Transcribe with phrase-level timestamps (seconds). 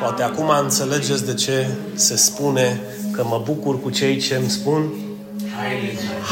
[0.00, 2.80] Poate acum înțelegeți de ce se spune
[3.12, 4.92] că mă bucur cu cei ce îmi spun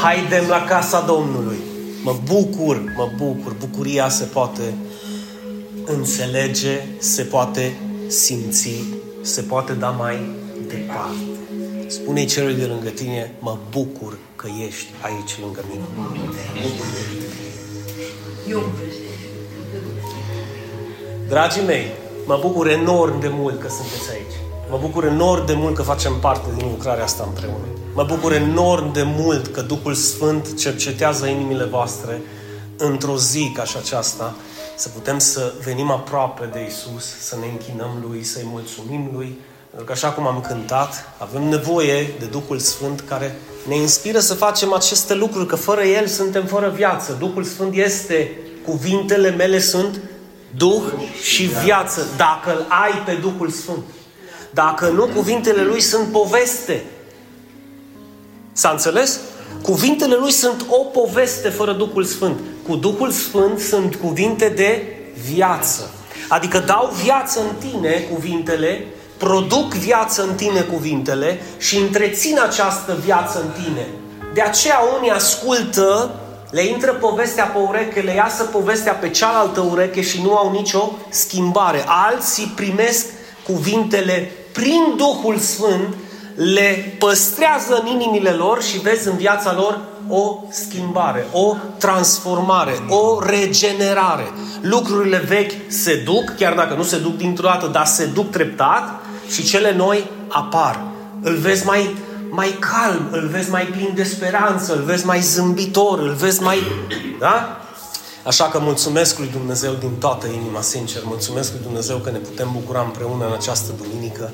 [0.03, 1.57] Haidem la casa Domnului.
[2.03, 3.57] Mă bucur, mă bucur.
[3.59, 4.75] Bucuria se poate
[5.85, 7.77] înțelege, se poate
[8.09, 8.85] simți,
[9.23, 10.31] se poate da mai
[10.69, 11.17] departe.
[11.87, 15.85] Spune-i celui de lângă tine, mă bucur că ești aici lângă mine.
[21.29, 21.93] Dragii mei,
[22.27, 24.37] mă bucur enorm de mult că sunteți aici.
[24.71, 27.67] Mă bucur enorm de mult că facem parte din lucrarea asta împreună.
[27.95, 32.23] Mă bucur enorm de mult că Duhul Sfânt cercetează inimile voastre
[32.77, 34.35] într-o zi ca și aceasta,
[34.77, 39.39] să putem să venim aproape de Isus, să ne închinăm Lui, să-i mulțumim Lui,
[39.69, 43.37] pentru că așa cum am cântat, avem nevoie de Duhul Sfânt care
[43.69, 47.17] ne inspiră să facem aceste lucruri, că fără El suntem fără viață.
[47.19, 48.31] Duhul Sfânt este,
[48.65, 50.01] cuvintele mele sunt
[50.57, 50.83] Duh
[51.23, 53.85] și viață, dacă îl ai pe Duhul Sfânt.
[54.51, 56.85] Dacă nu, cuvintele Lui sunt poveste.
[58.53, 59.21] S-a înțeles?
[59.63, 62.39] Cuvintele Lui sunt o poveste fără Duhul Sfânt.
[62.69, 64.97] Cu Duhul Sfânt sunt cuvinte de
[65.33, 65.91] viață.
[66.29, 73.41] Adică dau viață în tine cuvintele, produc viață în tine cuvintele și întrețin această viață
[73.41, 73.89] în tine.
[74.35, 76.15] De aceea unii ascultă,
[76.55, 80.93] le intră povestea pe ureche, le iasă povestea pe cealaltă ureche și nu au nicio
[81.09, 81.85] schimbare.
[81.87, 83.07] Alții primesc
[83.45, 85.95] cuvintele prin Duhul Sfânt
[86.35, 93.19] le păstrează în inimile lor și vezi în viața lor o schimbare, o transformare, o
[93.23, 94.33] regenerare.
[94.61, 99.01] Lucrurile vechi se duc, chiar dacă nu se duc dintr-o dată, dar se duc treptat
[99.31, 100.81] și cele noi apar.
[101.23, 101.97] Îl vezi mai,
[102.35, 106.59] mai calm, îl vezi mai plin de speranță, îl vezi mai zâmbitor, îl vezi mai...
[107.19, 107.59] Da?
[108.25, 111.03] Așa că mulțumesc lui Dumnezeu din toată inima, sincer.
[111.05, 114.33] Mulțumesc lui Dumnezeu că ne putem bucura împreună în această duminică.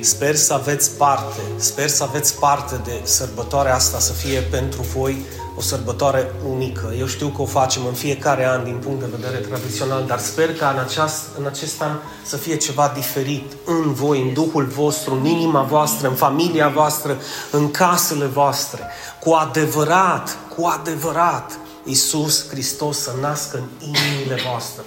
[0.00, 5.24] Sper să aveți parte, sper să aveți parte de sărbătoarea asta, să fie pentru voi
[5.58, 6.94] o sărbătoare unică.
[6.98, 10.54] Eu știu că o facem în fiecare an din punct de vedere tradițional, dar sper
[10.54, 15.14] ca în, aceast, în acest an să fie ceva diferit în voi, în Duhul vostru,
[15.14, 17.16] în inima voastră, în familia voastră,
[17.50, 18.80] în casele voastre.
[19.20, 24.84] Cu adevărat, cu adevărat, Iisus Hristos să nască în inimile voastre.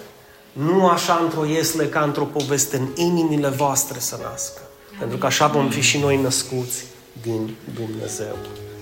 [0.53, 4.61] Nu așa într-o iesle ca într-o poveste, în inimile voastre să nască.
[4.99, 6.83] Pentru că așa vom fi și noi născuți
[7.21, 8.35] din Dumnezeu.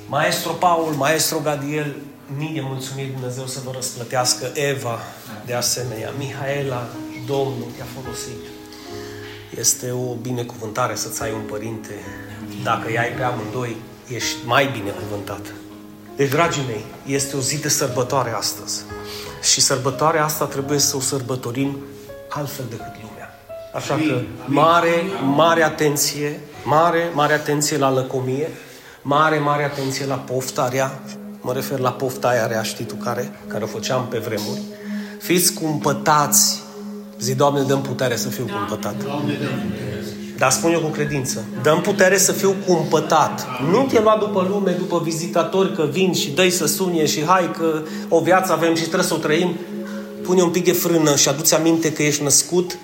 [0.09, 1.95] Maestro Paul, Maestro Gadiel,
[2.37, 4.99] mii de mulțumiri Dumnezeu să vă răsplătească Eva,
[5.45, 6.87] de asemenea, Mihaela,
[7.25, 8.43] Domnul te-a folosit.
[9.57, 11.93] Este o binecuvântare să-ți ai un părinte.
[12.63, 13.75] Dacă îi ai pe amândoi,
[14.07, 15.53] ești mai binecuvântat.
[16.15, 18.81] Deci, dragii mei, este o zi de sărbătoare astăzi.
[19.41, 21.77] Și sărbătoarea asta trebuie să o sărbătorim
[22.29, 23.39] altfel decât lumea.
[23.73, 25.03] Așa că mare,
[25.35, 28.49] mare atenție, mare, mare atenție la lăcomie,
[29.09, 30.99] mare, mare atenție la pofta rea,
[31.41, 34.61] mă refer la pofta aia rea, știi tu care, care o făceam pe vremuri.
[35.19, 36.61] Fiți cumpătați,
[37.19, 38.95] zi, Doamne, dăm putere să fiu cumpătat.
[40.37, 41.43] Dar spun eu cu credință.
[41.61, 43.45] Dăm putere să fiu cumpătat.
[43.71, 47.51] Nu te lua după lume, după vizitatori, că vin și dai să sunie și hai
[47.57, 49.55] că o viață avem și trebuie să o trăim.
[50.23, 52.77] Pune un pic de frână și aduți aminte că ești născut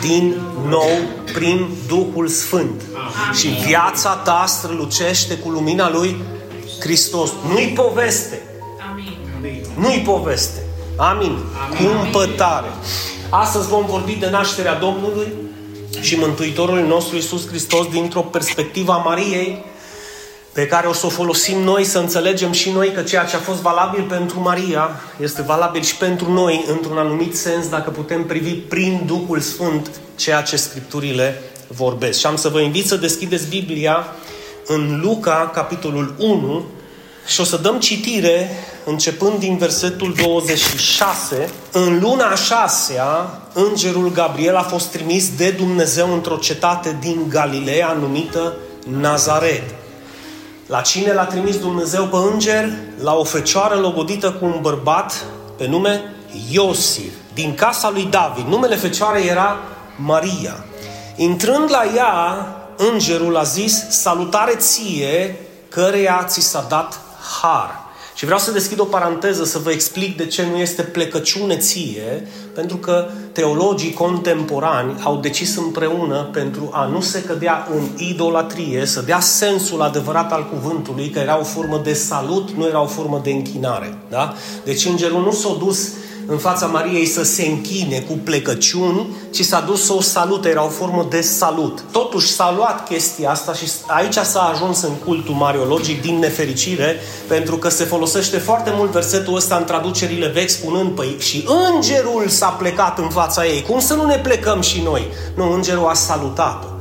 [0.00, 0.90] din nou
[1.32, 2.82] prin Duhul Sfânt.
[3.32, 6.16] Și viața ta strălucește cu lumina lui
[6.80, 7.30] Hristos.
[7.52, 8.42] Nu-i poveste.
[9.74, 10.66] Nu-i poveste.
[10.96, 11.38] Amin.
[11.78, 12.66] Cumpătare.
[13.30, 15.32] Astăzi vom vorbi de nașterea Domnului
[16.00, 19.64] și Mântuitorul nostru Iisus Hristos dintr-o perspectivă a Mariei
[20.52, 23.38] pe care o să o folosim noi să înțelegem și noi că ceea ce a
[23.38, 24.90] fost valabil pentru Maria
[25.20, 30.42] este valabil și pentru noi într-un anumit sens dacă putem privi prin Duhul Sfânt ceea
[30.42, 32.18] ce Scripturile vorbesc.
[32.18, 34.06] Și am să vă invit să deschideți Biblia
[34.66, 36.64] în Luca, capitolul 1,
[37.26, 38.50] și o să dăm citire
[38.84, 41.48] începând din versetul 26.
[41.72, 47.92] În luna a șasea, îngerul Gabriel a fost trimis de Dumnezeu într-o cetate din Galileea
[47.92, 48.52] numită
[49.00, 49.81] Nazaret.
[50.72, 52.68] La cine l-a trimis Dumnezeu pe înger?
[53.02, 55.24] La o fecioară logodită cu un bărbat
[55.56, 56.14] pe nume
[56.50, 58.46] Iosif, din casa lui David.
[58.46, 59.58] Numele fecioarei era
[59.96, 60.64] Maria.
[61.16, 62.46] Intrând la ea,
[62.76, 65.36] îngerul a zis, salutare ție,
[65.68, 67.00] căreia ți s-a dat
[67.40, 67.80] har.
[68.22, 72.28] Și vreau să deschid o paranteză să vă explic de ce nu este plecăciune ție,
[72.54, 79.02] pentru că teologii contemporani au decis împreună pentru a nu se cădea în idolatrie, să
[79.06, 83.20] dea sensul adevărat al cuvântului, că era o formă de salut, nu era o formă
[83.22, 83.98] de închinare.
[84.10, 84.34] Da?
[84.64, 85.88] Deci îngerul nu s-a dus
[86.32, 90.64] în fața Mariei să se închine cu plecăciuni, ci s-a dus să o salute, era
[90.64, 91.84] o formă de salut.
[91.90, 96.96] Totuși s-a luat chestia asta și aici s-a ajuns în cultul mariologic din nefericire,
[97.28, 101.44] pentru că se folosește foarte mult versetul ăsta în traducerile vechi spunând, păi și
[101.74, 103.62] îngerul s-a plecat în fața ei.
[103.62, 105.06] Cum să nu ne plecăm și noi?
[105.36, 106.71] Nu, îngerul a salutat-o.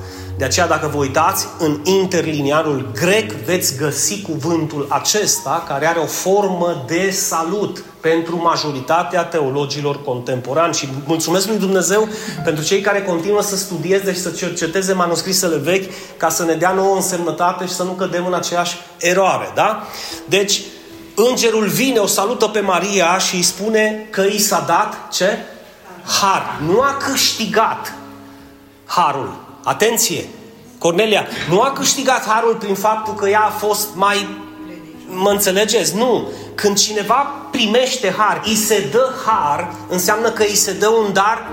[0.42, 6.06] De aceea, dacă vă uitați, în interliniarul grec veți găsi cuvântul acesta, care are o
[6.06, 10.74] formă de salut pentru majoritatea teologilor contemporani.
[10.74, 12.08] Și mulțumesc lui Dumnezeu
[12.44, 16.72] pentru cei care continuă să studieze și să cerceteze manuscrisele vechi ca să ne dea
[16.72, 19.52] nouă însemnătate și să nu cădem în aceeași eroare.
[19.56, 19.84] Da?
[20.26, 20.62] Deci,
[21.16, 25.38] îngerul vine, o salută pe Maria și îi spune că i s-a dat ce?
[26.22, 26.60] Har.
[26.66, 27.94] Nu a câștigat
[28.86, 30.26] harul Atenție!
[30.78, 34.28] Cornelia nu a câștigat harul prin faptul că ea a fost mai...
[35.08, 35.96] Mă înțelegeți?
[35.96, 36.28] Nu.
[36.56, 37.16] Când cineva
[37.52, 41.50] primește har, îi se dă har, înseamnă că îi se dă un dar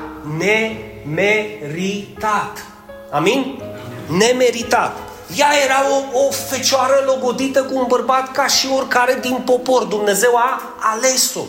[1.05, 2.64] nemeritat.
[3.10, 3.62] Amin?
[4.06, 4.96] Nemeritat.
[5.37, 9.84] Ea era o, o fecioară logodită cu un bărbat ca și oricare din popor.
[9.84, 11.44] Dumnezeu a ales-o.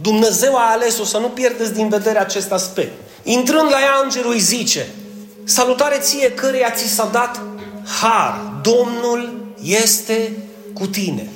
[0.00, 2.92] Dumnezeu a ales-o, să nu pierdeți din vedere acest aspect.
[3.22, 4.86] Intrând la ea, îngerul îi zice,
[5.44, 7.40] Salutare ție căreia ți s-a dat
[8.00, 8.40] har.
[8.62, 10.32] Domnul este
[10.72, 11.28] cu tine.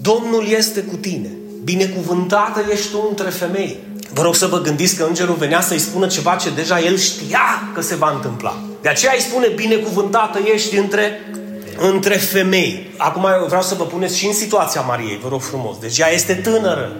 [0.00, 1.28] Domnul este cu tine.
[1.64, 3.78] Binecuvântată ești tu între femei.
[4.12, 7.70] Vă rog să vă gândiți că îngerul venea să-i spună ceva ce deja el știa
[7.74, 8.56] că se va întâmpla.
[8.82, 11.20] De aceea îi spune binecuvântată ești între,
[11.78, 12.90] între femei.
[12.96, 15.78] Acum eu vreau să vă puneți și în situația Mariei, vă rog frumos.
[15.78, 16.96] Deci ea este tânără.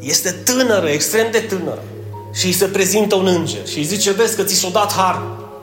[0.00, 1.82] Este tânără, extrem de tânără
[2.34, 5.22] și îi se prezintă un înger și îi zice, vezi că ți s-a dat har,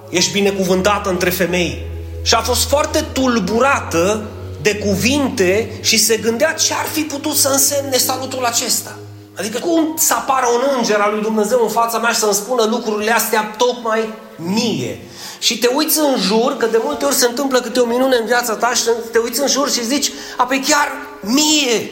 [0.09, 1.85] ești binecuvântată între femei.
[2.21, 4.23] Și a fost foarte tulburată
[4.61, 8.95] de cuvinte și se gândea ce ar fi putut să însemne salutul acesta.
[9.37, 12.63] Adică cum să apară un înger al lui Dumnezeu în fața mea și să-mi spună
[12.63, 14.99] lucrurile astea tocmai mie.
[15.39, 18.25] Și te uiți în jur, că de multe ori se întâmplă câte o minune în
[18.25, 20.91] viața ta și te uiți în jur și zici, apoi chiar
[21.21, 21.91] mie.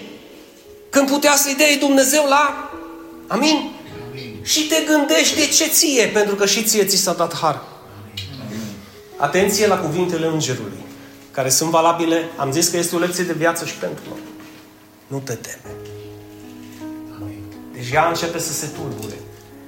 [0.89, 2.71] Când putea să-i dea Dumnezeu la...
[3.27, 3.71] Amin?
[4.41, 7.61] Și te gândești de ce ție, pentru că și ție ți s-a dat har.
[9.17, 10.83] Atenție la cuvintele îngerului,
[11.31, 12.29] care sunt valabile.
[12.37, 14.19] Am zis că este o lecție de viață și pentru noi.
[15.07, 15.75] Nu te teme.
[17.73, 19.13] Deci ea începe să se tulbure.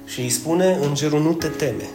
[0.04, 1.88] Și îi spune îngerul, nu te teme.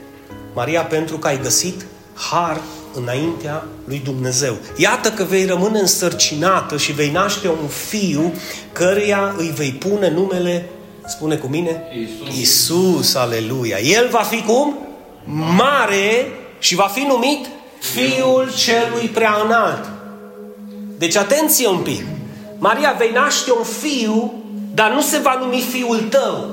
[0.53, 2.61] Maria, pentru că ai găsit har
[2.93, 4.57] înaintea lui Dumnezeu.
[4.75, 8.33] Iată că vei rămâne însărcinată și vei naște un fiu
[8.71, 10.69] căruia îi vei pune numele
[11.07, 11.83] Spune cu mine?
[12.01, 12.37] Isus.
[12.39, 13.77] Isus, aleluia.
[13.77, 14.77] El va fi cum?
[15.55, 16.27] Mare
[16.59, 17.45] și va fi numit
[17.79, 19.89] Fiul Celui Prea Înalt.
[20.97, 22.03] Deci atenție un pic.
[22.57, 24.43] Maria, vei naște un fiu,
[24.73, 26.49] dar nu se va numi fiul tău.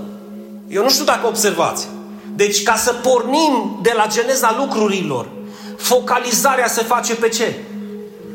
[0.68, 1.88] Eu nu știu dacă observați.
[2.34, 5.28] Deci ca să pornim de la geneza lucrurilor,
[5.76, 7.54] focalizarea se face pe ce?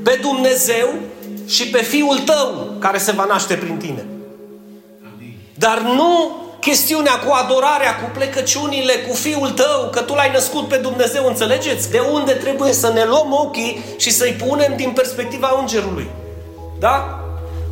[0.03, 0.89] Pe Dumnezeu
[1.45, 4.05] și pe fiul tău care se va naște prin tine.
[5.59, 10.77] Dar nu chestiunea cu adorarea, cu plecăciunile, cu fiul tău, că tu l-ai născut pe
[10.77, 11.91] Dumnezeu, înțelegeți?
[11.91, 16.09] De unde trebuie să ne luăm ochii și să-i punem din perspectiva îngerului.
[16.79, 17.19] Da?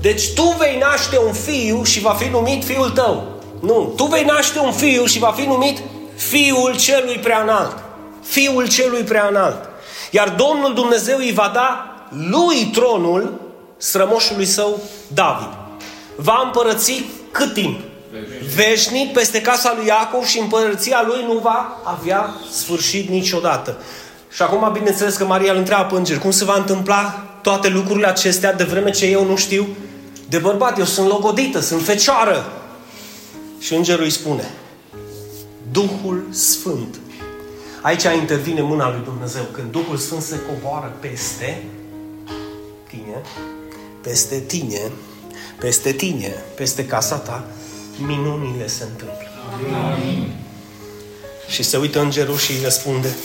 [0.01, 3.23] Deci tu vei naște un fiu și va fi numit fiul tău.
[3.59, 5.77] Nu, tu vei naște un fiu și va fi numit
[6.15, 7.75] fiul celui preanalt.
[8.23, 9.69] Fiul celui preanalt.
[10.11, 11.95] Iar Domnul Dumnezeu îi va da
[12.29, 13.41] lui tronul
[13.77, 15.49] strămoșului său David.
[16.15, 17.03] Va împărăți
[17.37, 17.79] cât timp?
[18.55, 23.77] Veșnic peste casa lui Iacov și împărăția lui nu va avea sfârșit niciodată.
[24.31, 28.07] Și acum, bineînțeles că Maria îl întreabă pe înger, cum se va întâmpla toate lucrurile
[28.07, 29.67] acestea de vreme ce eu nu știu
[30.29, 32.51] de bărbat, eu sunt logodită, sunt fecioară.
[33.59, 34.49] Și îngerul îi spune,
[35.71, 36.99] Duhul Sfânt.
[37.81, 39.43] Aici intervine mâna lui Dumnezeu.
[39.51, 41.63] Când Duhul Sfânt se coboară peste
[42.89, 43.21] tine,
[44.01, 44.81] peste tine,
[45.59, 47.43] peste tine, peste casa ta,
[47.97, 49.27] minunile se întâmplă.
[49.93, 50.31] Amin.
[51.47, 53.15] Și se uită îngerul și îi răspunde,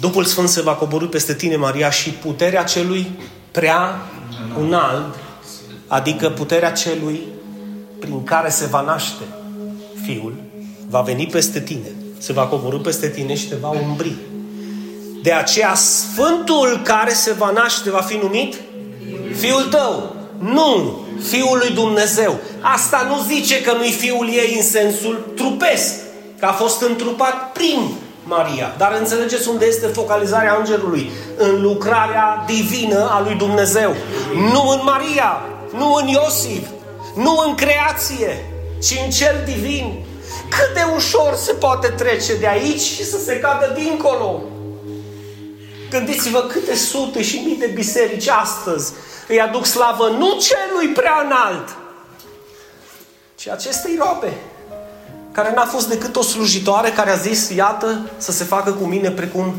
[0.00, 3.10] Duhul Sfânt se va coborâ peste tine, Maria, și puterea celui
[3.50, 4.00] prea
[4.58, 5.14] înalt,
[5.86, 7.20] adică puterea celui
[7.98, 9.22] prin care se va naște
[10.04, 10.34] Fiul,
[10.88, 14.16] va veni peste tine, se va coborâ peste tine și te va umbri.
[15.22, 18.56] De aceea Sfântul care se va naște va fi numit
[19.36, 20.16] Fiul tău.
[20.38, 22.38] Nu Fiul lui Dumnezeu.
[22.60, 25.94] Asta nu zice că nu-i Fiul ei în sensul trupesc,
[26.38, 27.92] că a fost întrupat prin
[28.24, 28.74] Maria.
[28.78, 31.10] Dar înțelegeți unde este focalizarea Îngerului?
[31.36, 33.94] În lucrarea divină a lui Dumnezeu.
[34.34, 35.42] Nu în Maria,
[35.76, 36.66] nu în Iosif,
[37.14, 38.44] nu în creație,
[38.82, 40.04] ci în cel divin,
[40.50, 44.42] Cât de ușor se poate trece de aici și să se cadă dincolo.
[45.90, 48.92] Gândiți-vă câte sute și mii de biserici astăzi
[49.30, 51.76] îi aduc slavă nu celui prea înalt,
[53.34, 54.36] ci acestei robe,
[55.32, 59.10] care n-a fost decât o slujitoare care a zis, iată, să se facă cu mine
[59.10, 59.54] precum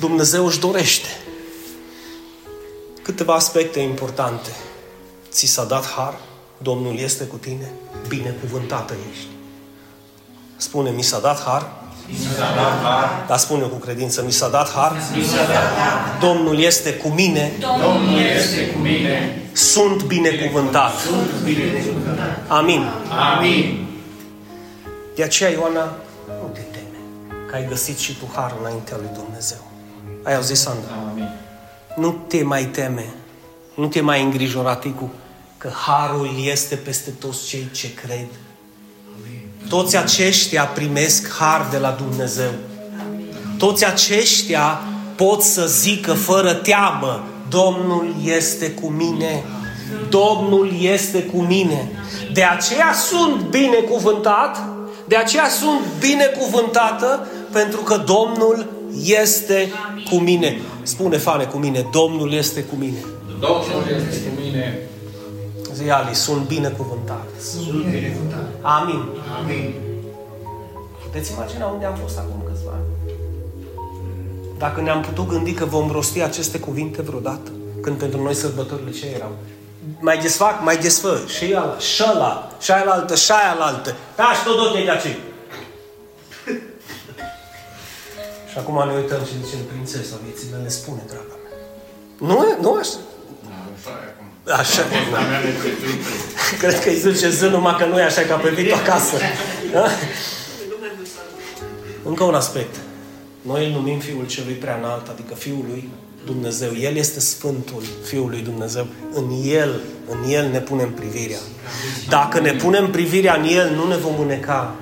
[0.00, 1.08] Dumnezeu își dorește.
[3.02, 4.50] Câteva aspecte importante.
[5.30, 6.18] Ți s-a dat har,
[6.58, 7.72] Domnul este cu tine,
[8.08, 9.26] binecuvântată ești.
[10.56, 11.72] Spune, mi s-a dat har,
[13.26, 14.96] dar spune cu credință, mi s-a dat har.
[16.20, 17.52] Domnul este cu mine.
[17.58, 19.42] Domnul este cu mine.
[19.52, 20.92] Sunt binecuvântat.
[22.48, 22.86] Amin.
[23.36, 23.86] Amin.
[25.14, 26.98] De aceea, Ioana, nu te teme,
[27.50, 29.58] că ai găsit și tu har înaintea lui Dumnezeu.
[30.22, 30.90] Ai auzit, Sandra?
[31.10, 31.28] Amin.
[31.96, 33.04] Nu te mai teme,
[33.74, 35.10] nu te mai îngrijora, Ticu,
[35.58, 38.26] că harul este peste toți cei ce cred.
[39.70, 42.50] Toți aceștia primesc har de la Dumnezeu.
[43.58, 44.80] Toți aceștia
[45.16, 49.44] pot să zică fără teamă, Domnul este cu mine.
[50.08, 51.92] Domnul este cu mine.
[52.32, 54.62] De aceea sunt binecuvântat,
[55.08, 58.72] de aceea sunt binecuvântată, pentru că Domnul
[59.04, 59.72] este
[60.10, 60.60] cu mine.
[60.82, 62.98] Spune, Fane, cu mine, Domnul este cu mine.
[63.40, 64.89] Domnul este cu mine.
[65.82, 67.26] Zi, Ali, sunt binecuvântat.
[67.52, 68.48] Sunt binecuvântat.
[68.60, 69.08] Amin.
[69.42, 69.74] Amin.
[71.02, 73.14] Puteți imagina unde am fost acum câțiva ani?
[74.58, 77.50] Dacă ne-am putut gândi că vom rosti aceste cuvinte vreodată,
[77.82, 79.30] când pentru noi sărbătorile ce erau?
[80.00, 83.64] Mai desfac, mai desfă, și ăla, și ăla, și aia la altă, și aia la
[83.64, 83.94] altă.
[84.16, 85.16] Da, și tot tot de aceea.
[88.50, 91.52] și acum ne uităm și zicem, prințesa vieții mele, spune, draga mea.
[92.28, 92.96] Nu, nu așa.
[94.48, 94.82] Așa.
[96.58, 99.16] Cred că îi zice zi numai că nu e așa ca pe venit acasă.
[99.72, 99.86] Da?
[102.04, 102.74] Încă un aspect.
[103.42, 105.88] Noi îl numim Fiul Celui Prea Înalt, adică Fiul lui
[106.24, 106.70] Dumnezeu.
[106.80, 108.86] El este Sfântul Fiul lui Dumnezeu.
[109.12, 109.80] În El,
[110.10, 111.38] în El ne punem privirea.
[112.08, 114.74] Dacă ne punem privirea în El, nu ne vom îneca.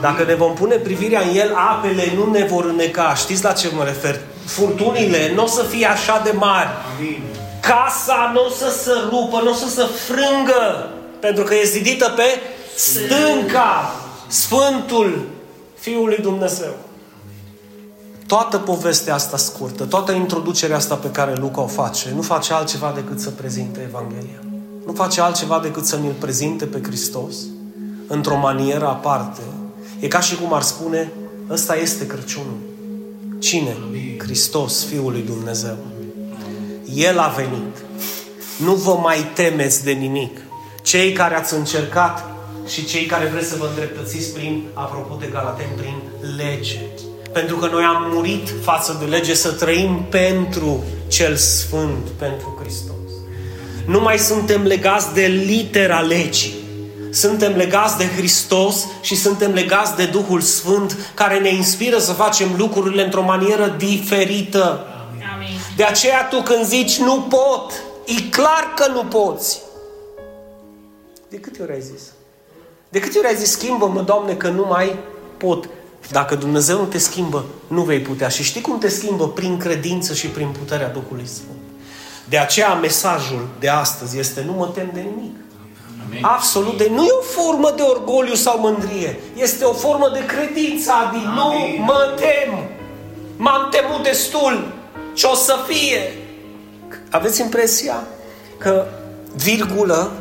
[0.00, 3.14] Dacă ne vom pune privirea în El, apele nu ne vor îneca.
[3.14, 4.20] Știți la ce mă refer?
[4.44, 6.68] Furtunile nu o să fie așa de mari.
[7.68, 10.90] Casa nu o să se rupă, nu o să se frângă.
[11.20, 12.24] Pentru că e zidită pe
[12.76, 13.92] stânca.
[14.26, 15.24] Sfântul
[15.78, 16.74] Fiul lui Dumnezeu.
[18.26, 22.92] Toată povestea asta scurtă, toată introducerea asta pe care Luca o face, nu face altceva
[22.94, 24.42] decât să prezinte Evanghelia.
[24.86, 27.34] Nu face altceva decât să ne-L prezinte pe Hristos
[28.06, 29.40] într-o manieră aparte.
[30.00, 31.12] E ca și cum ar spune,
[31.50, 32.58] ăsta este Crăciunul.
[33.38, 33.76] Cine?
[34.18, 35.76] Hristos, Fiul lui Dumnezeu.
[36.94, 37.76] El a venit.
[38.56, 40.38] Nu vă mai temeți de nimic.
[40.82, 42.24] Cei care ați încercat
[42.66, 46.02] și cei care vreți să vă îndreptățiți prin, apropo de Galaten, prin
[46.36, 46.80] lege.
[47.32, 53.10] Pentru că noi am murit față de lege să trăim pentru cel Sfânt, pentru Hristos.
[53.86, 56.54] Nu mai suntem legați de litera legii.
[57.10, 62.48] Suntem legați de Hristos și suntem legați de Duhul Sfânt care ne inspiră să facem
[62.56, 64.86] lucrurile într-o manieră diferită.
[65.76, 65.84] Amin.
[65.84, 67.72] De aceea tu când zici nu pot,
[68.04, 69.60] e clar că nu poți.
[71.28, 72.02] De câte ori ai zis?
[72.88, 74.96] De câte ori ai zis, schimbă-mă, Doamne, că nu mai
[75.36, 75.68] pot.
[76.10, 78.28] Dacă Dumnezeu nu te schimbă, nu vei putea.
[78.28, 79.28] Și știi cum te schimbă?
[79.28, 81.50] Prin credință și prin puterea Duhului Sfânt.
[82.28, 85.36] De aceea mesajul de astăzi este nu mă tem de nimic.
[86.06, 86.24] Amin.
[86.24, 86.90] Absolut de...
[86.94, 89.20] Nu e o formă de orgoliu sau mândrie.
[89.34, 90.92] Este o formă de credință.
[90.92, 91.82] Adică nu Amin.
[91.82, 92.68] mă tem.
[93.36, 94.74] M-am temut destul.
[95.16, 96.12] Ce o să fie?
[97.10, 98.06] Aveți impresia
[98.58, 98.86] că,
[99.34, 100.12] virgulă,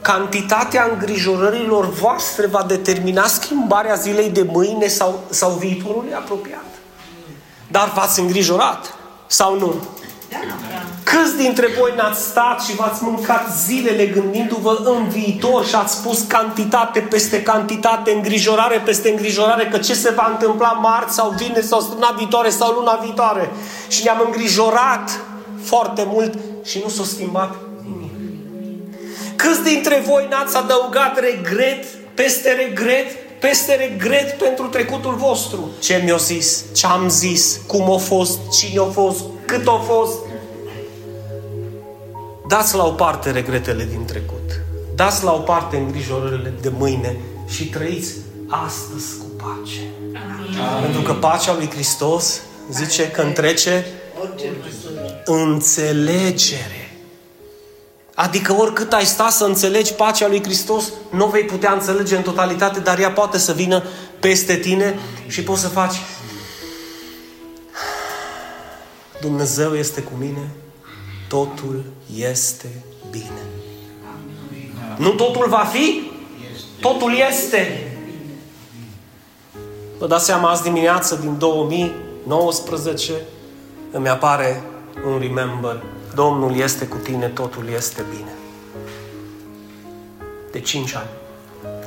[0.00, 6.64] cantitatea îngrijorărilor voastre va determina schimbarea zilei de mâine sau, sau viitorului apropiat.
[7.70, 8.94] Dar v-ați îngrijorat
[9.26, 9.74] sau nu?
[11.12, 16.20] Câți dintre voi n-ați stat și v-ați mâncat zilele gândindu-vă în viitor și ați spus
[16.20, 21.80] cantitate peste cantitate, îngrijorare peste îngrijorare, că ce se va întâmpla marți sau vineri sau
[21.80, 23.50] săptămâna viitoare sau luna viitoare.
[23.88, 25.20] Și ne-am îngrijorat
[25.62, 27.54] foarte mult și nu s-a schimbat
[27.84, 28.12] nimic.
[29.36, 33.06] Câți dintre voi n-ați adăugat regret peste regret
[33.40, 35.70] peste regret pentru trecutul vostru?
[35.80, 36.64] Ce mi-a zis?
[36.74, 37.60] Ce am zis?
[37.66, 38.38] Cum a fost?
[38.58, 39.20] Cine a fost?
[39.46, 40.18] Cât a fost?
[42.46, 44.60] Dați la o parte regretele din trecut.
[44.94, 47.16] Dați la o parte îngrijorările de mâine
[47.48, 48.12] și trăiți
[48.48, 49.80] astăzi cu pace.
[50.82, 53.86] Pentru că pacea lui Hristos zice că întrece
[55.24, 56.96] înțelegere.
[58.14, 62.22] Adică oricât ai sta să înțelegi pacea lui Hristos, nu o vei putea înțelege în
[62.22, 63.82] totalitate, dar ea poate să vină
[64.20, 65.96] peste tine și poți să faci
[69.20, 70.50] Dumnezeu este cu mine,
[71.32, 71.84] totul
[72.16, 73.42] este bine.
[74.96, 76.10] Nu totul va fi,
[76.80, 77.92] totul este.
[79.98, 83.12] Vă dați seama, azi dimineață din 2019
[83.90, 84.62] îmi apare
[85.06, 85.82] un remember.
[86.14, 88.34] Domnul este cu tine, totul este bine.
[90.50, 91.10] De 5 ani.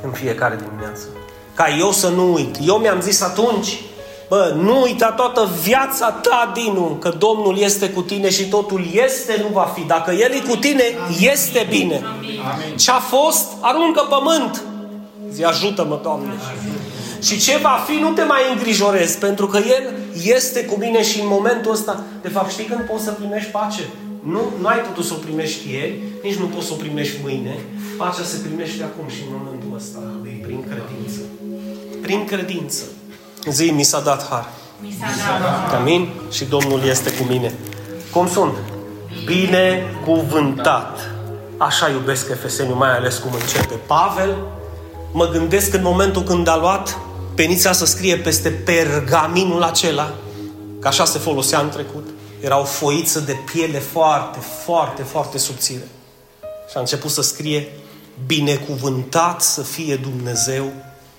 [0.03, 1.05] În fiecare dimineață.
[1.53, 2.57] Ca eu să nu uit.
[2.61, 3.83] Eu mi-am zis atunci,
[4.29, 9.39] bă, nu uita toată viața ta, Dinu, că Domnul este cu tine și totul este,
[9.41, 9.81] nu va fi.
[9.81, 10.83] Dacă El e cu tine,
[11.19, 12.01] este bine.
[12.75, 14.63] Ce a fost, aruncă pământ.
[15.31, 16.33] Zi, ajută-mă, Doamne.
[17.21, 21.19] Și ce va fi, nu te mai îngrijorezi, pentru că El este cu mine și
[21.19, 23.81] în momentul ăsta, de fapt, știi când poți să primești pace?
[24.23, 27.55] Nu, nu ai putut să o primești ieri, nici nu poți să o primești mâine.
[27.97, 31.21] Pacea se primește acum și în momentul ăsta, prin credință.
[32.01, 32.83] Prin credință.
[33.49, 34.49] Zi, mi s-a dat har.
[34.81, 35.79] Mi s-a dat.
[35.79, 36.09] Amin?
[36.31, 37.53] Și Domnul este cu mine.
[38.11, 38.53] Cum sunt?
[39.25, 41.11] Binecuvântat.
[41.57, 44.35] Așa iubesc Efeseniu, mai ales cum începe Pavel.
[45.11, 46.97] Mă gândesc în momentul când a luat
[47.35, 50.13] penița să scrie peste pergaminul acela,
[50.79, 52.07] că așa se folosea în trecut.
[52.41, 55.87] Era o foiță de piele foarte, foarte, foarte subțire.
[56.69, 57.67] Și a început să scrie
[58.25, 60.71] Binecuvântat să fie Dumnezeu,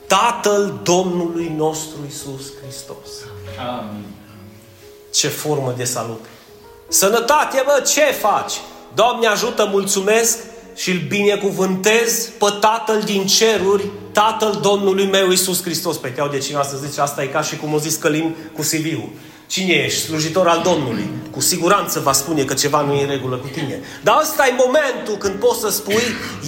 [0.06, 3.08] Tatăl Domnului nostru Isus Hristos.
[3.78, 4.04] Amin.
[5.12, 6.24] Ce formă de salut!
[6.88, 8.52] Sănătate, bă, ce faci?
[8.94, 10.38] Doamne ajută, mulțumesc
[10.74, 15.96] și îl binecuvântez pe Tatăl din ceruri, Tatăl Domnului meu Isus Hristos.
[15.96, 18.62] Păi te de cineva să zice, asta e ca și cum o zis Călim cu
[18.62, 19.12] Sibiu.
[19.56, 20.00] Cine ești?
[20.00, 21.08] Slujitor al Domnului.
[21.30, 23.80] Cu siguranță va spune că ceva nu e în regulă cu tine.
[24.02, 26.02] Dar ăsta e momentul când poți să spui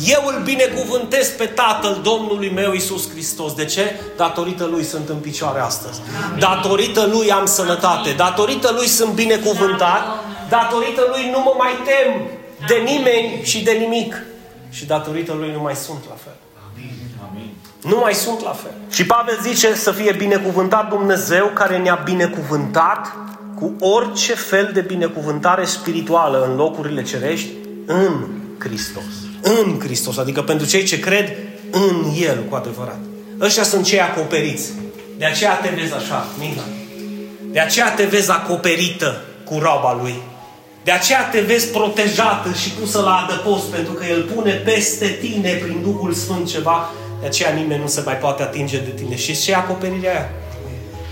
[0.06, 3.52] eu îl binecuvântez pe Tatăl Domnului meu Isus Hristos.
[3.52, 4.00] De ce?
[4.16, 6.00] Datorită Lui sunt în picioare astăzi.
[6.38, 8.12] Datorită Lui am sănătate.
[8.12, 10.02] Datorită Lui sunt binecuvântat.
[10.48, 12.22] Datorită Lui nu mă mai tem
[12.66, 14.22] de nimeni și de nimic.
[14.70, 16.36] Și datorită Lui nu mai sunt la fel.
[17.84, 17.96] Amin.
[17.96, 18.70] Nu mai sunt la fel.
[18.90, 23.12] Și Pavel zice să fie binecuvântat Dumnezeu care ne-a binecuvântat
[23.54, 27.48] cu orice fel de binecuvântare spirituală în locurile cerești
[27.86, 28.26] în
[28.58, 29.02] Hristos.
[29.42, 31.36] În Hristos, adică pentru cei ce cred
[31.70, 32.98] în El cu adevărat.
[33.40, 34.70] Ăștia sunt cei acoperiți.
[35.18, 36.62] De aceea te vezi așa, Mina.
[37.52, 40.14] De aceea te vezi acoperită cu roba Lui.
[40.84, 45.52] De aceea te vezi protejată și pusă la adăpost, pentru că El pune peste tine
[45.52, 49.16] prin Duhul Sfânt ceva de aceea nimeni nu se mai poate atinge de tine.
[49.16, 50.30] Și ce e acoperirea aia?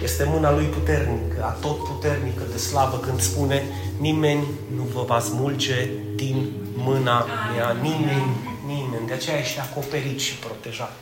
[0.03, 3.62] Este mâna lui puternică, a tot puternică de slavă când spune
[3.99, 7.77] nimeni nu vă va smulge din mâna mea.
[7.83, 9.07] Nimeni, nimeni.
[9.07, 10.92] De aceea ești acoperit și protejat.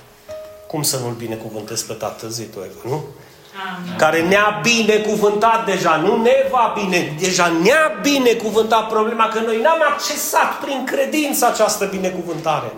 [0.67, 3.05] Cum să nu-L binecuvântez pe Tatăl zi tu, Eva, nu?
[3.77, 3.97] Amin.
[3.97, 9.83] Care ne-a binecuvântat deja, nu ne va bine, deja ne-a binecuvântat problema că noi n-am
[9.93, 12.73] accesat prin credință această binecuvântare.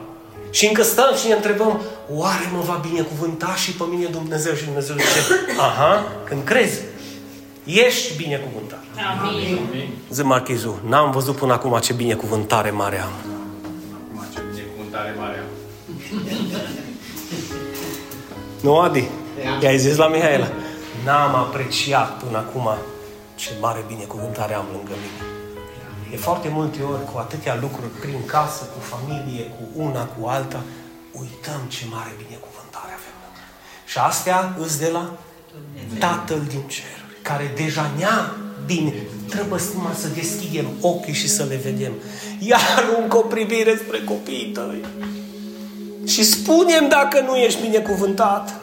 [0.57, 4.55] Și încă stăm și ne întrebăm, oare mă va binecuvânta și pe mine Dumnezeu?
[4.55, 6.81] Și Dumnezeu zice, aha, când crezi,
[7.65, 8.83] ești binecuvântat.
[9.19, 9.59] Amin.
[9.71, 9.89] Amin.
[10.11, 13.13] Zi Marchizu, n-am văzut până acum ce binecuvântare mare am.
[13.93, 15.49] Acum ce binecuvântare mare am.
[18.63, 19.09] Nu, Adi?
[19.63, 20.49] I-ai zis la Mihaela.
[21.05, 22.69] N-am apreciat până acum
[23.35, 25.36] ce mare binecuvântare am lângă mine.
[26.11, 30.61] De foarte multe ori, cu atâtea lucruri prin casă, cu familie, cu una, cu alta,
[31.13, 33.87] uităm ce mare binecuvântare avem lângă noi.
[33.91, 35.05] Și astea îs de la
[35.99, 38.35] Tatăl din ceruri, care deja ne-a
[38.67, 38.95] bine.
[39.29, 41.93] Trebuie numai să deschidem ochii și să le vedem.
[42.39, 44.85] Iar aruncă o privire spre copiii tăi.
[46.07, 48.55] Și spunem dacă nu ești binecuvântat.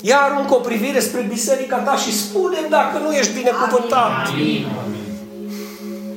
[0.00, 4.28] Ia aruncă o privire spre biserica ta și spunem dacă nu ești binecuvântat.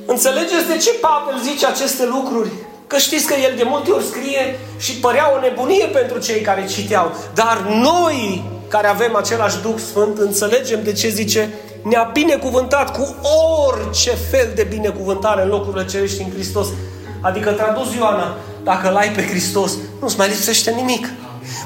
[0.06, 2.50] Înțelegeți de ce Pavel zice aceste lucruri?
[2.86, 6.66] Că știți că el de multe ori scrie și părea o nebunie pentru cei care
[6.66, 7.12] citeau.
[7.34, 11.48] Dar noi, care avem același Duh Sfânt, înțelegem de ce zice
[11.82, 13.16] ne-a binecuvântat cu
[13.66, 16.66] orice fel de binecuvântare în locurile cerești în Hristos.
[17.20, 21.08] Adică tradus Ioana, dacă l-ai pe Hristos, nu-ți mai lipsește nimic.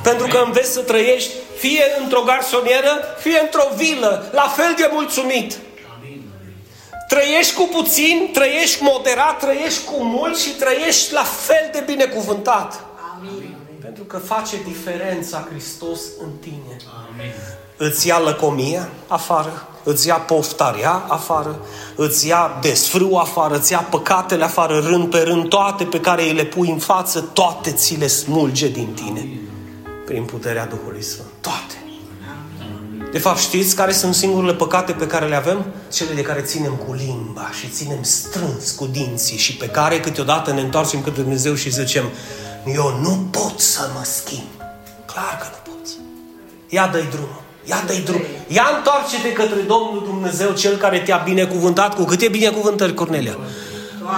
[0.03, 5.57] Pentru că înveți să trăiești fie într-o garsonieră, fie într-o vilă, la fel de mulțumit.
[7.09, 12.85] Trăiești cu puțin, trăiești moderat, trăiești cu mult și trăiești la fel de binecuvântat.
[13.17, 13.57] Amin.
[13.81, 16.77] Pentru că face diferența Hristos în tine.
[17.77, 21.61] Îți ia lăcomia afară, îți ia poftarea afară,
[21.95, 26.33] îți ia desfrâu afară, îți ia păcatele afară, rând pe rând, toate pe care îi
[26.33, 29.29] le pui în față, toate ți le smulge din tine.
[30.05, 31.29] prin puterea Duhului Sfânt.
[31.41, 31.86] Toate.
[33.17, 35.65] De fapt, știți care sunt singurele păcate pe care le avem?
[35.93, 40.53] Cele de care ținem cu limba și ținem strâns cu dinții și pe care câteodată
[40.53, 42.05] ne întoarcem către Dumnezeu și zicem
[42.75, 44.49] eu nu pot să mă schimb.
[45.07, 45.93] Clar că nu poți.
[46.69, 47.43] Ia dă-i drumul.
[47.65, 48.21] Ia dă-i drum.
[48.49, 51.95] Ia întoarce-te către Domnul Dumnezeu, Cel care te-a binecuvântat.
[51.95, 53.37] Cu câte binecuvântări, Cornelia?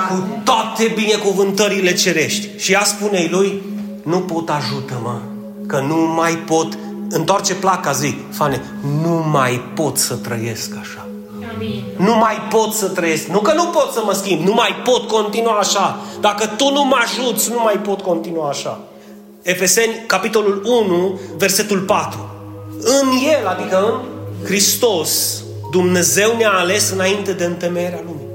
[0.08, 2.48] Cu toate binecuvântările cerești.
[2.56, 3.62] Și ea spune lui,
[4.02, 5.20] nu pot ajută-mă,
[5.66, 6.78] că nu mai pot
[7.10, 8.62] întoarce placa, zi, Fane,
[9.02, 11.06] nu mai pot să trăiesc așa.
[11.54, 11.84] Amin.
[11.96, 13.26] Nu mai pot să trăiesc.
[13.26, 16.00] Nu că nu pot să mă schimb, nu mai pot continua așa.
[16.20, 18.80] Dacă tu nu mă ajuți, nu mai pot continua așa.
[19.42, 22.30] Efeseni, capitolul 1, versetul 4.
[22.80, 24.00] În El, adică în
[24.44, 28.26] Hristos, Dumnezeu ne-a ales înainte de întemeierea lumii.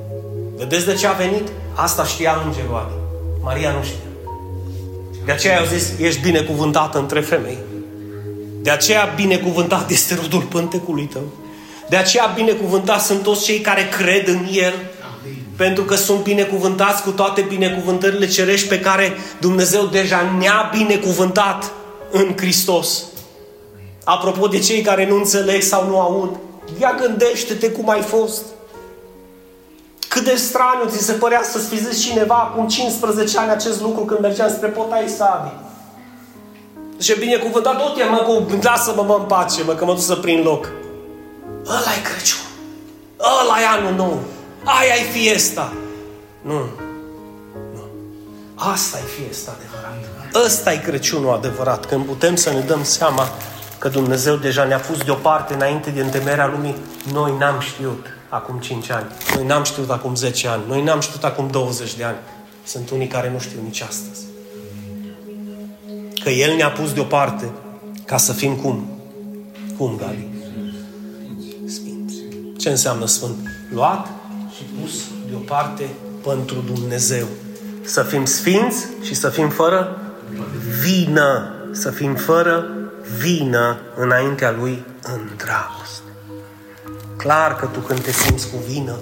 [0.57, 1.47] Vedeți de ce a venit?
[1.73, 2.93] Asta știa îngerul Adi.
[3.43, 3.97] Maria nu știa.
[5.25, 7.57] De aceea au zis, ești binecuvântată între femei.
[8.63, 11.21] De aceea binecuvântat este rodul pântecului tău.
[11.89, 14.73] De aceea binecuvântat sunt toți cei care cred în El.
[15.55, 21.71] Pentru că sunt binecuvântați cu toate binecuvântările cerești pe care Dumnezeu deja ne-a binecuvântat
[22.11, 23.03] în Hristos.
[24.03, 26.39] Apropo de cei care nu înțeleg sau nu aud,
[26.79, 28.41] ia gândește-te cum ai fost.
[30.07, 34.03] Cât de straniu ți se părea să-ți fi zis cineva acum 15 ani acest lucru
[34.03, 34.99] când mergeam spre Pota
[37.03, 37.19] Isabi.
[37.19, 40.15] Și binecuvântat tot e, mă, cu, lasă-mă, mă, în pace, mă, că mă duc să
[40.15, 40.69] prind loc.
[41.65, 42.45] ăla e Crăciun.
[43.19, 44.19] ăla e anul nou.
[44.63, 45.73] Aia e fiesta.
[46.41, 46.59] Nu.
[47.73, 47.83] Nu.
[48.55, 50.45] Asta e fiesta adevărată.
[50.45, 53.27] Ăsta e Crăciunul adevărat, când putem să ne dăm seama
[53.77, 56.75] că Dumnezeu deja ne-a pus deoparte înainte de întemerea lumii.
[57.11, 59.05] Noi n-am știut acum 5 ani.
[59.35, 60.63] Noi n-am știut acum 10 ani.
[60.67, 62.17] Noi n-am știut acum 20 de ani.
[62.63, 64.32] Sunt unii care nu știu nici astăzi.
[66.23, 67.51] Că El ne-a pus deoparte
[68.05, 68.87] ca să fim cum?
[69.77, 70.27] Cum, Gali?
[71.65, 72.15] Sfinți.
[72.57, 73.37] Ce înseamnă Sfânt?
[73.73, 74.07] Luat
[74.55, 74.93] și pus
[75.29, 75.89] deoparte
[76.23, 77.27] pentru Dumnezeu.
[77.81, 79.97] Să fim sfinți și să fim fără
[80.81, 81.53] vină.
[81.71, 82.67] Să fim fără
[83.17, 86.11] vină înaintea Lui în dragoste.
[87.17, 88.95] Clar că tu când te simți cu vină,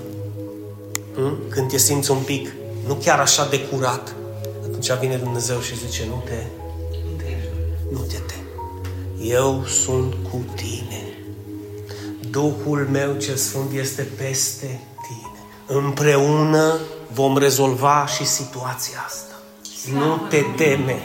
[1.16, 1.50] hm?
[1.50, 2.52] când te simți un pic,
[2.88, 4.14] nu chiar așa de curat,
[4.64, 6.61] atunci vine Dumnezeu și zice, nu te,
[7.92, 8.46] nu te tem.
[9.22, 11.18] Eu sunt cu tine.
[12.30, 15.80] Duhul meu cel Sfânt este peste tine.
[15.80, 16.80] Împreună
[17.14, 19.36] vom rezolva și situația asta.
[19.94, 21.04] Nu te teme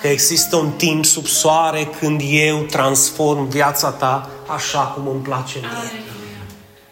[0.00, 5.58] că există un timp sub soare când eu transform viața ta așa cum îmi place
[5.58, 6.02] mie.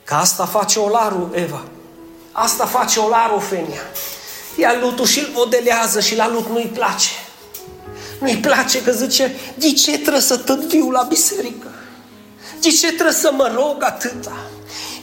[0.04, 1.64] Că asta face olarul, Eva.
[2.32, 3.82] Asta face olarul, Fenia.
[4.56, 7.08] Ia lutul și îl modelează și la lut nu-i place.
[8.20, 11.66] Nu-i place că zice, de ce trebuie să tot viu la biserică?
[12.60, 14.36] De ce trebuie să mă rog atâta?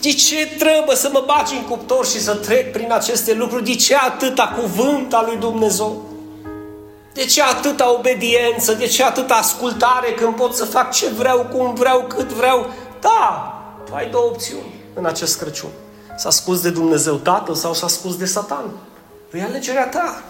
[0.02, 3.64] De ce trebuie să mă bagi în cuptor și să trec prin aceste lucruri?
[3.64, 6.04] De ce atâta cuvânt al lui Dumnezeu?
[7.14, 8.74] De ce atâta obediență?
[8.74, 12.74] De ce atâta ascultare când pot să fac ce vreau, cum vreau, cât vreau?
[13.02, 13.54] Da,
[13.86, 15.70] tu ai două opțiuni în acest Crăciun.
[16.18, 18.66] Să asculți de Dumnezeu Tatăl sau să asculți de Satan.
[19.30, 20.24] Păi alegerea ta.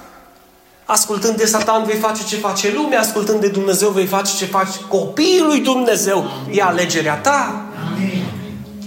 [0.85, 4.79] Ascultând de Satan vei face ce face lumea, ascultând de Dumnezeu vei face ce face
[4.87, 6.25] copiii lui Dumnezeu.
[6.51, 7.65] E alegerea ta.
[7.91, 8.23] Amin.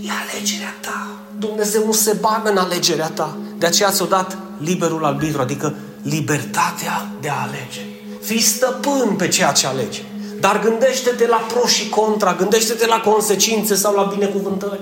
[0.02, 1.06] E alegerea ta.
[1.38, 3.36] Dumnezeu nu se bagă în alegerea ta.
[3.58, 7.80] De aceea ți-a dat liberul arbitru, adică libertatea de a alege.
[8.22, 10.04] Fii stăpân pe ceea ce alegi.
[10.40, 14.80] Dar gândește-te la pro și contra, gândește-te la consecințe sau la binecuvântări.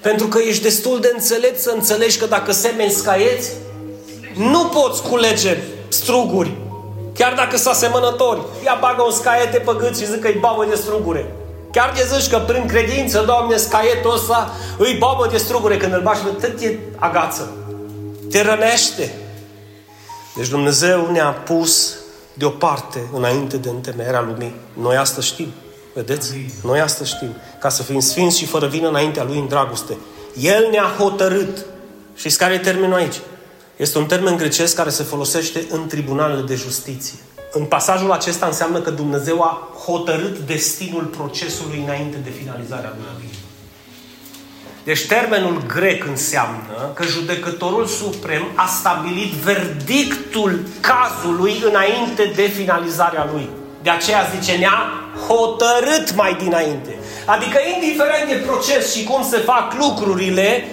[0.00, 3.50] Pentru că ești destul de înțelept să înțelegi că dacă semeni scaieți,
[4.36, 5.58] nu poți culege
[5.92, 6.56] struguri.
[7.14, 8.40] Chiar dacă sunt asemănători.
[8.64, 11.34] Ia bagă un scaiete pe gât și zic că e babă de strugure.
[11.72, 15.76] Chiar de zici că prin credință, Doamne, scaietul ăsta îi babă de strugure.
[15.76, 17.52] Când îl bași, tot e agață.
[18.30, 19.14] Te rănește.
[20.36, 21.94] Deci Dumnezeu ne-a pus
[22.34, 24.54] deoparte înainte de întemeierea lumii.
[24.72, 25.52] Noi asta știm.
[25.94, 26.34] Vedeți?
[26.62, 27.36] Noi asta știm.
[27.58, 29.96] Ca să fim sfinți și fără vină înaintea Lui în dragoste.
[30.40, 31.64] El ne-a hotărât.
[32.14, 33.20] Și care e termenul aici?
[33.76, 37.18] Este un termen grecesc care se folosește în tribunalele de justiție.
[37.52, 43.28] În pasajul acesta înseamnă că Dumnezeu a hotărât destinul procesului înainte de finalizarea lui.
[44.84, 53.48] Deci termenul grec înseamnă că judecătorul suprem a stabilit verdictul cazului înainte de finalizarea lui.
[53.82, 54.92] De aceea zice, ne-a
[55.28, 56.98] hotărât mai dinainte.
[57.26, 60.64] Adică indiferent de proces și cum se fac lucrurile,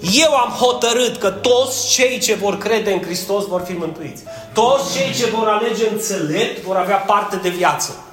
[0.00, 4.22] eu am hotărât că toți cei ce vor crede în Hristos vor fi mântuiți.
[4.52, 8.04] Toți cei ce vor alege înțelept vor avea parte de viață.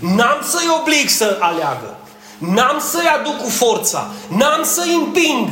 [0.00, 1.96] N-am să-i oblig să aleagă.
[2.38, 4.10] N-am să-i aduc cu forța.
[4.28, 5.48] N-am să-i împing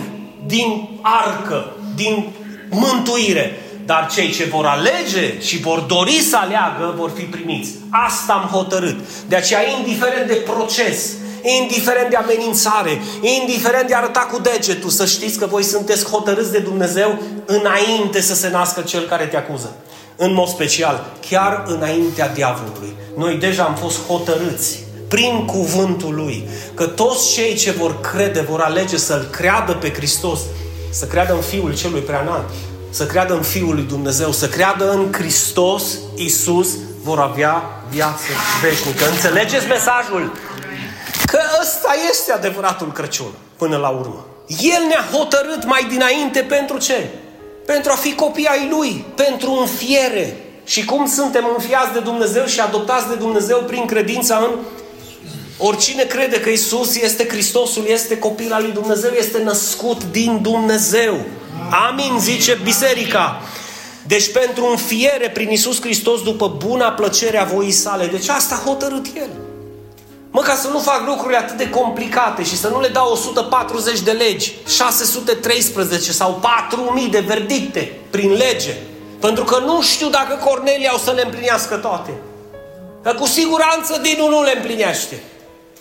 [0.46, 2.32] din arcă, din
[2.70, 3.58] mântuire.
[3.86, 7.70] Dar cei ce vor alege și vor dori să aleagă, vor fi primiți.
[7.90, 8.96] Asta am hotărât.
[9.28, 11.10] De aceea, indiferent de proces,
[11.44, 16.52] indiferent de amenințare, indiferent de a arăta cu degetul, să știți că voi sunteți hotărâți
[16.52, 19.74] de Dumnezeu înainte să se nască cel care te acuză.
[20.16, 22.96] În mod special, chiar înaintea diavolului.
[23.16, 28.60] Noi deja am fost hotărâți prin cuvântul Lui, că toți cei ce vor crede, vor
[28.60, 30.40] alege să-L creadă pe Hristos,
[30.90, 32.48] să creadă în Fiul Celui Preanalt,
[32.90, 35.82] să creadă în Fiul lui Dumnezeu, să creadă în Hristos,
[36.14, 36.68] Isus,
[37.02, 38.22] vor avea viață
[38.62, 39.04] veșnică.
[39.10, 40.32] Înțelegeți mesajul?
[41.26, 44.26] Că ăsta este adevăratul Crăciun, până la urmă.
[44.46, 47.08] El ne-a hotărât mai dinainte pentru ce?
[47.66, 50.36] Pentru a fi copii ai Lui, pentru înfiere.
[50.64, 54.58] Și cum suntem înfiați de Dumnezeu și adoptați de Dumnezeu prin credința în
[55.58, 61.20] Oricine crede că Isus este Hristosul, este copil al lui Dumnezeu, este născut din Dumnezeu.
[61.88, 63.42] Amin, zice biserica.
[64.06, 68.06] Deci pentru înfiere prin Isus Hristos după buna plăcere a voii sale.
[68.06, 69.43] Deci asta a hotărât El.
[70.36, 74.00] Mă, ca să nu fac lucrurile atât de complicate și să nu le dau 140
[74.00, 78.74] de legi, 613 sau 4000 de verdicte prin lege.
[79.20, 82.10] Pentru că nu știu dacă Cornelia o să le împlinească toate.
[83.02, 85.22] Că cu siguranță Dinu nu le împlinește.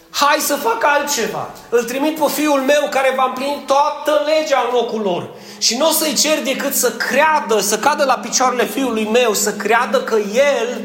[0.09, 1.49] Hai să fac altceva.
[1.69, 5.29] Îl trimit pe fiul meu care va împlini toată legea în locul lor.
[5.57, 9.53] Și nu o să-i cer decât să creadă, să cadă la picioarele fiului meu, să
[9.53, 10.81] creadă că el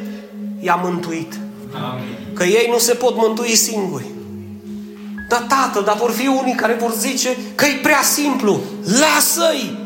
[0.60, 1.32] i-a mântuit.
[1.74, 2.17] Amin.
[2.38, 4.04] Că ei nu se pot mântui singuri.
[5.28, 8.60] Dar tată, dar vor fi unii care vor zice că e prea simplu.
[9.00, 9.78] Lasă-i!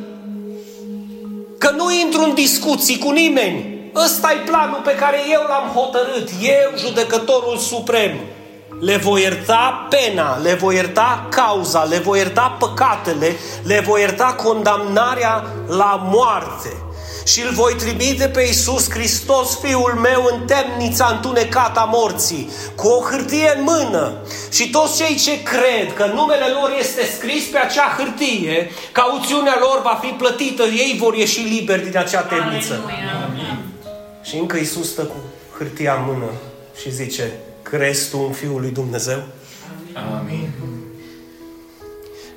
[1.59, 3.91] Că nu intru în discuții cu nimeni.
[3.95, 6.29] Ăsta e planul pe care eu l-am hotărât.
[6.43, 8.11] Eu, judecătorul suprem
[8.81, 14.35] le voi ierta pena, le voi ierta cauza, le voi ierta păcatele, le voi ierta
[14.43, 16.77] condamnarea la moarte.
[17.25, 22.87] Și îl voi trimite pe Iisus Hristos, Fiul meu, în temnița întunecată a morții, cu
[22.87, 24.13] o hârtie în mână.
[24.51, 29.81] Și toți cei ce cred că numele lor este scris pe acea hârtie, cauțiunea lor
[29.83, 32.81] va fi plătită, ei vor ieși liberi din acea temniță.
[33.27, 33.59] Amin.
[34.23, 35.17] Și încă Iisus stă cu
[35.59, 36.31] hârtia în mână
[36.81, 37.33] și zice,
[37.63, 39.23] Crezi tu în Fiul lui Dumnezeu?
[40.19, 40.51] Amin.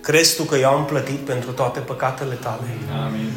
[0.02, 2.78] Crezi tu că eu am plătit pentru toate păcatele tale?
[3.06, 3.32] Amin.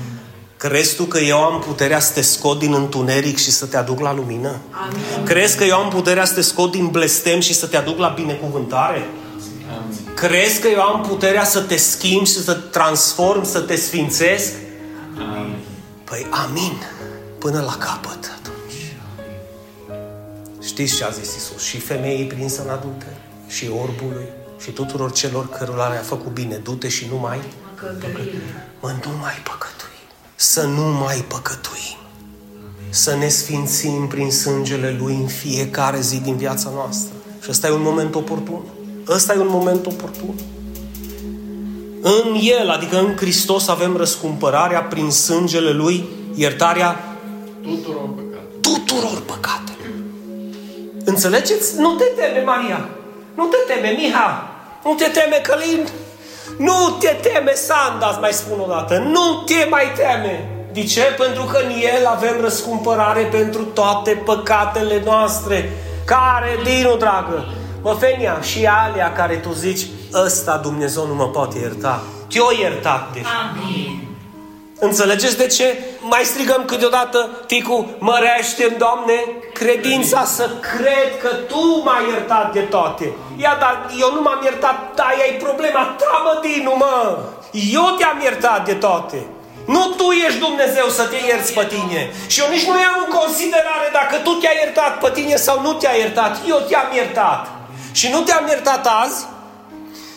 [0.59, 4.01] Crezi tu că eu am puterea să te scot din întuneric și să te aduc
[4.01, 4.59] la lumină?
[4.71, 5.25] Amin.
[5.25, 8.09] Crezi că eu am puterea să te scot din blestem și să te aduc la
[8.09, 9.09] binecuvântare?
[9.79, 10.15] Amin.
[10.15, 14.53] Crezi că eu am puterea să te schimb și să te transform, să te sfințesc?
[15.19, 15.57] Amin.
[16.05, 16.83] Păi amin,
[17.39, 18.39] până la capăt.
[20.63, 21.63] Știți ce a zis Isus?
[21.63, 23.17] Și femeii prinsă în adulter,
[23.49, 24.25] și orbului,
[24.61, 26.57] și tuturor celor cărora le-a făcut bine.
[26.57, 27.41] Du-te și nu mai
[28.81, 29.78] Mă, nu mai păcătui.
[30.41, 31.99] Să nu mai păcătuim.
[32.91, 37.13] Să ne sfințim prin sângele Lui în fiecare zi din viața noastră.
[37.43, 38.61] Și ăsta e un moment oportun.
[39.09, 40.35] Ăsta e un moment oportun.
[42.03, 47.17] În El, adică în Hristos, avem răscumpărarea prin sângele Lui, iertarea
[47.63, 48.43] Tuturor păcat.
[48.61, 49.91] tuturor păcatelor.
[51.05, 51.79] Înțelegeți?
[51.79, 52.89] Nu te teme, Maria.
[53.35, 54.51] Nu te teme, Miha.
[54.85, 55.89] Nu te teme, Călin.
[56.57, 58.99] Nu te teme, Sanda, mai spun o dată.
[58.99, 60.51] Nu te mai teme.
[60.73, 61.03] De ce?
[61.03, 65.73] Pentru că în El avem răscumpărare pentru toate păcatele noastre.
[66.05, 67.45] Care, Dinu, dragă,
[67.83, 72.03] mă, Fenia, și alea care tu zici, ăsta Dumnezeu nu mă poate ierta.
[72.29, 73.27] Te-o iertat deja.
[73.51, 74.08] Amin.
[74.81, 75.79] Înțelegeți de ce?
[76.01, 79.15] Mai strigăm câteodată, Ticu, mărește Doamne,
[79.53, 83.13] credința să cred că Tu m-ai iertat de toate.
[83.37, 87.19] Ia, dar eu nu m-am iertat, da, e problema ta, mă, Dinu, mă.
[87.73, 89.27] Eu te-am iertat de toate.
[89.67, 92.13] Nu tu ești Dumnezeu să te ierți pe tine.
[92.27, 95.73] Și eu nici nu iau în considerare dacă tu te-ai iertat pe tine sau nu
[95.73, 96.41] te-ai iertat.
[96.49, 97.49] Eu te-am iertat.
[97.93, 99.27] Și nu te-am iertat azi.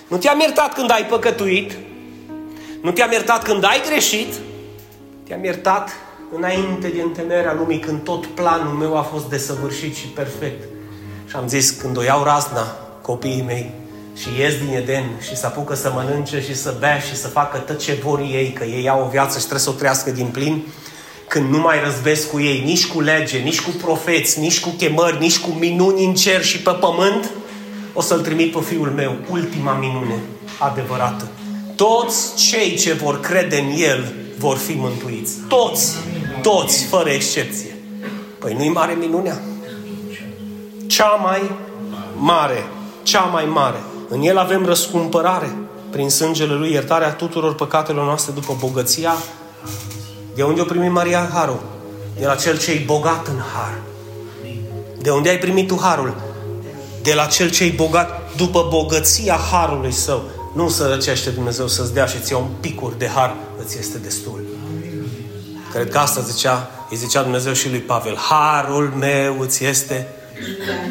[0.08, 1.72] Nu te-am iertat când ai păcătuit.
[2.82, 4.34] Nu te-am iertat când ai greșit.
[5.32, 5.90] Te-am iertat
[6.36, 10.64] înainte de întemeierea lumii, când tot planul meu a fost desăvârșit și perfect.
[11.28, 13.72] Și am zis, când o iau razna copiii mei
[14.16, 17.58] și ies din Eden și să apucă să mănânce și să bea și să facă
[17.58, 20.28] tot ce vor ei, că ei au o viață și trebuie să o trăiască din
[20.28, 20.64] plin,
[21.28, 25.20] când nu mai răzbesc cu ei, nici cu lege, nici cu profeți, nici cu chemări,
[25.20, 27.30] nici cu minuni în cer și pe pământ,
[27.94, 30.16] o să-l trimit pe fiul meu, ultima minune
[30.58, 31.28] adevărată.
[31.76, 35.34] Toți cei ce vor crede în El vor fi mântuiți.
[35.48, 35.96] Toți,
[36.42, 37.76] toți, fără excepție.
[38.40, 39.42] Păi nu-i mare minunea?
[40.88, 41.52] Cea mai
[42.18, 42.64] mare,
[43.04, 43.80] cea mai mare.
[44.10, 45.56] În el avem răscumpărare
[45.90, 49.14] prin sângele lui, iertarea tuturor păcatelor noastre după bogăția.
[50.36, 51.60] De unde o primit Maria Harul?
[52.20, 53.82] De la cel ce e bogat în har.
[55.02, 56.16] De unde ai primit tu harul?
[57.02, 60.22] De la cel ce e bogat după bogăția harului său.
[60.54, 64.44] Nu să răcește Dumnezeu să-ți dea și ți un picuri de har, îți este destul.
[65.72, 68.18] Cred că asta zicea, îi zicea Dumnezeu și lui Pavel.
[68.18, 70.08] Harul meu îți este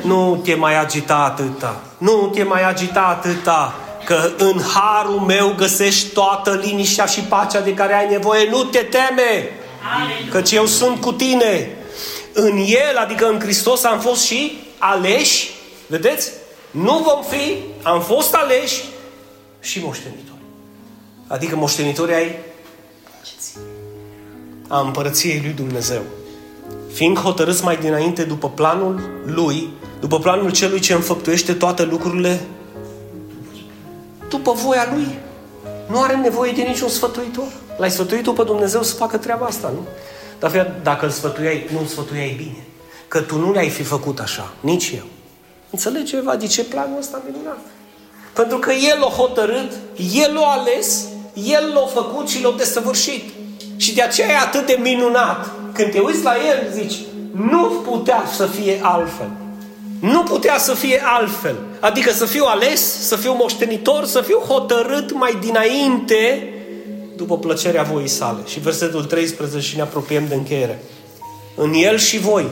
[0.03, 1.81] nu te mai agita atâta.
[1.99, 3.75] Nu te mai agita atâta.
[4.05, 8.49] Că în harul meu găsești toată liniștea și pacea de care ai nevoie.
[8.51, 9.51] Nu te teme.
[10.31, 11.77] Căci eu sunt cu tine.
[12.33, 15.51] În El, adică în Hristos, am fost și aleși.
[15.87, 16.31] Vedeți?
[16.71, 18.83] Nu vom fi, am fost aleși
[19.61, 20.39] și moștenitori.
[21.27, 22.39] Adică moștenitori ai
[24.69, 26.03] a împărăției lui Dumnezeu.
[26.93, 29.69] Fiind hotărâți mai dinainte după planul lui,
[30.01, 32.41] după planul celui ce înfăptuiește toate lucrurile,
[34.29, 35.19] după voia lui.
[35.89, 37.53] Nu are nevoie de niciun sfătuitor.
[37.79, 39.87] L-ai sfătuit tu pe Dumnezeu să facă treaba asta, nu?
[40.39, 42.65] Dar dacă îl sfătuiai, nu îl sfătuiai bine.
[43.09, 45.05] Că tu nu le-ai fi făcut așa, nici eu.
[45.71, 47.59] Înțelege, Eva, de ce planul ăsta minunat?
[48.41, 49.73] Pentru că El l-a hotărât,
[50.15, 53.25] El l-a ales, El l-a făcut și l-a desăvârșit.
[53.77, 55.51] Și de aceea e atât de minunat.
[55.73, 56.95] Când te uiți la El, zici,
[57.33, 59.31] nu putea să fie altfel.
[60.01, 61.55] Nu putea să fie altfel.
[61.81, 66.53] Adică să fiu ales, să fiu moștenitor, să fiu hotărât mai dinainte
[67.17, 68.39] după plăcerea voii sale.
[68.47, 70.83] Și versetul 13 și ne apropiem de încheiere.
[71.57, 72.47] În el și voi,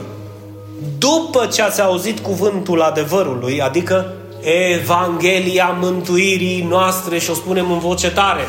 [0.97, 8.11] după ce ați auzit cuvântul adevărului, adică Evanghelia mântuirii noastre și o spunem în voce
[8.11, 8.47] tare.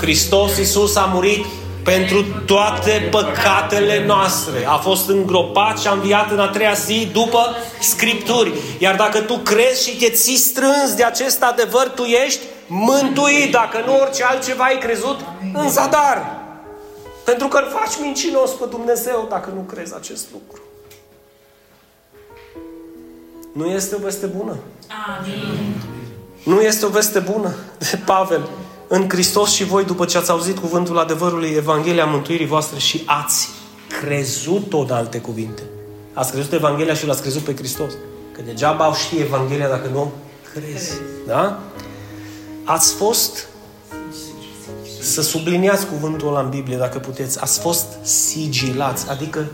[0.00, 1.44] Hristos Iisus a murit
[1.84, 4.66] pentru toate păcatele noastre.
[4.66, 8.52] A fost îngropat și a înviat în a treia zi după Scripturi.
[8.78, 13.50] Iar dacă tu crezi și te ții strâns de acest adevăr, tu ești mântuit.
[13.50, 15.20] Dacă nu orice altceva ai crezut,
[15.52, 16.44] în zadar.
[17.24, 20.65] Pentru că îl faci mincinos pe Dumnezeu dacă nu crezi acest lucru.
[23.56, 24.56] Nu este o veste bună.
[25.18, 25.74] Amin.
[26.44, 28.48] Nu este o veste bună de Pavel
[28.88, 33.48] în Hristos și voi, după ce ați auzit cuvântul adevărului, Evanghelia mântuirii voastre și ați
[34.00, 35.62] crezut-o de alte cuvinte.
[36.12, 37.92] Ați crezut Evanghelia și l-ați crezut pe Hristos.
[38.32, 40.12] Că degeaba au ști Evanghelia dacă nu
[40.52, 40.92] crezi.
[41.26, 41.58] Da?
[42.64, 43.46] Ați fost
[45.00, 47.40] să subliniați cuvântul ăla în Biblie, dacă puteți.
[47.40, 49.46] Ați fost sigilați, adică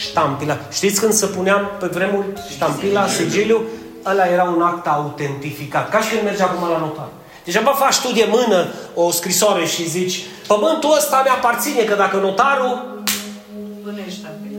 [0.00, 0.72] ștampilat.
[0.72, 3.60] Știți când se puneam pe vremuri ștampila, sigiliu?
[4.06, 5.90] Ăla era un act autentificat.
[5.90, 7.08] Ca și când mergea acum la notar.
[7.44, 12.16] Degeaba faci tu de mână o scrisoare și zici pământul ăsta mi aparține, că dacă
[12.16, 13.02] notarul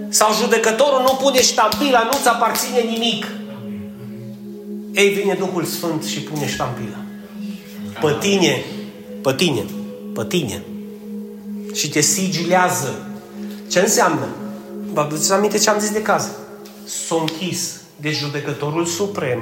[0.10, 3.26] sau judecătorul nu pune ștampila, nu-ți aparține nimic.
[4.94, 6.98] Ei, vine Duhul Sfânt și pune ștampila.
[8.02, 8.64] Pe tine,
[9.22, 9.64] pe tine,
[10.14, 10.62] pe tine.
[11.74, 12.94] Și te sigilează.
[13.72, 14.28] Ce înseamnă?
[14.94, 16.30] Vă aduceți aminte ce am zis de caz?
[16.86, 19.40] S-a închis de judecătorul suprem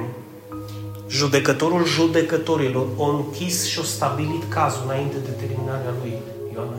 [1.08, 6.12] judecătorul judecătorilor a închis și a stabilit cazul înainte de terminarea lui
[6.54, 6.76] Ioana.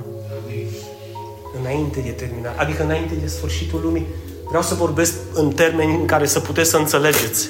[1.61, 4.05] Înainte de terminare, adică înainte de sfârșitul lumii.
[4.47, 7.49] Vreau să vorbesc în termeni în care să puteți să înțelegeți.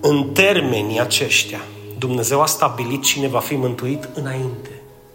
[0.00, 1.60] În termenii aceștia,
[1.98, 4.70] Dumnezeu a stabilit cine va fi mântuit înainte.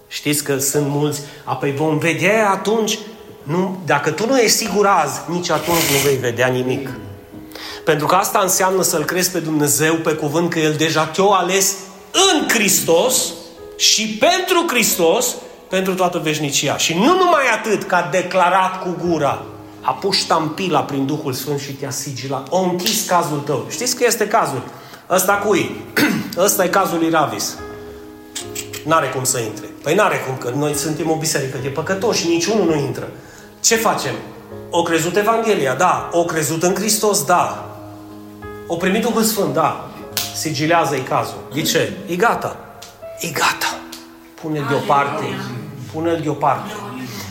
[0.07, 2.99] Știți că sunt mulți, apoi vom vedea atunci,
[3.43, 6.89] nu, dacă tu nu ești sigur azi, nici atunci nu vei vedea nimic.
[7.85, 11.75] Pentru că asta înseamnă să-L crezi pe Dumnezeu pe cuvânt că El deja te-a ales
[12.11, 13.23] în Hristos
[13.77, 15.35] și pentru Hristos
[15.69, 16.77] pentru toată veșnicia.
[16.77, 19.45] Și nu numai atât că a declarat cu gura,
[19.81, 22.47] a pus ștampila prin Duhul Sfânt și te-a sigilat.
[22.49, 23.65] O închis cazul tău.
[23.69, 24.63] Știți că este cazul?
[25.09, 25.81] Ăsta cui?
[26.45, 27.57] Ăsta e cazul lui Ravis.
[28.85, 29.65] N-are cum să intre.
[29.83, 33.07] Păi n-are cum, că noi suntem o biserică de păcătoși și niciunul nu intră.
[33.59, 34.13] Ce facem?
[34.69, 36.09] O crezut Evanghelia, da.
[36.11, 37.69] O crezut în Hristos, da.
[38.67, 39.89] O primit Duhul Sfânt, da.
[40.35, 41.47] Sigilează-i cazul.
[41.53, 41.93] De ce?
[42.07, 42.55] E gata.
[43.19, 43.79] E gata.
[44.41, 45.23] Pune-l deoparte.
[45.93, 46.71] Pune-l deoparte.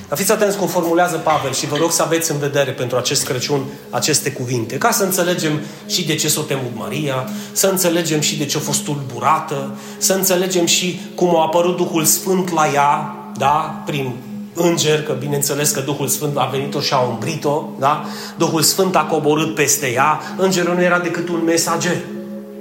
[0.09, 3.25] Dar fiți atenți cum formulează Pavel și vă rog să aveți în vedere pentru acest
[3.25, 8.39] Crăciun aceste cuvinte, ca să înțelegem și de ce s-o temut Maria, să înțelegem și
[8.39, 13.17] de ce a fost tulburată, să înțelegem și cum a apărut Duhul Sfânt la ea,
[13.37, 14.15] da, prin
[14.59, 18.05] înger, că bineînțeles că Duhul Sfânt a venit-o și a umbrit-o, da?
[18.37, 21.97] Duhul Sfânt a coborât peste ea, îngerul nu era decât un mesager.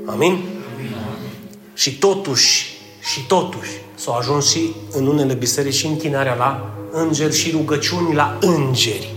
[0.05, 0.31] Amin?
[0.75, 0.95] Amin.
[1.73, 2.77] Și totuși,
[3.11, 8.37] și totuși, s-a ajuns și în unele biserici și închinarea la îngeri și rugăciuni la
[8.41, 9.15] îngeri.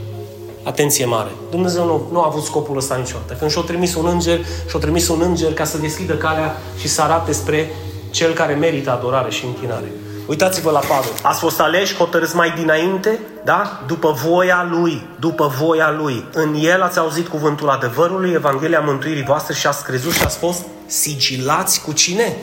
[0.62, 1.30] Atenție mare.
[1.50, 3.34] Dumnezeu nu, nu a avut scopul ăsta niciodată.
[3.34, 7.02] Când și-a trimis un înger, și-a trimis un înger ca să deschidă calea și să
[7.02, 7.70] arate spre
[8.10, 9.92] cel care merită adorare și închinare.
[10.30, 11.12] Uitați-vă la Pavel.
[11.22, 13.84] Ați fost aleși, hotărâți mai dinainte, da?
[13.86, 16.24] După voia lui, după voia lui.
[16.32, 20.62] În el ați auzit cuvântul adevărului, Evanghelia mântuirii voastre și ați crezut și ați fost
[20.86, 22.36] sigilați cu cine?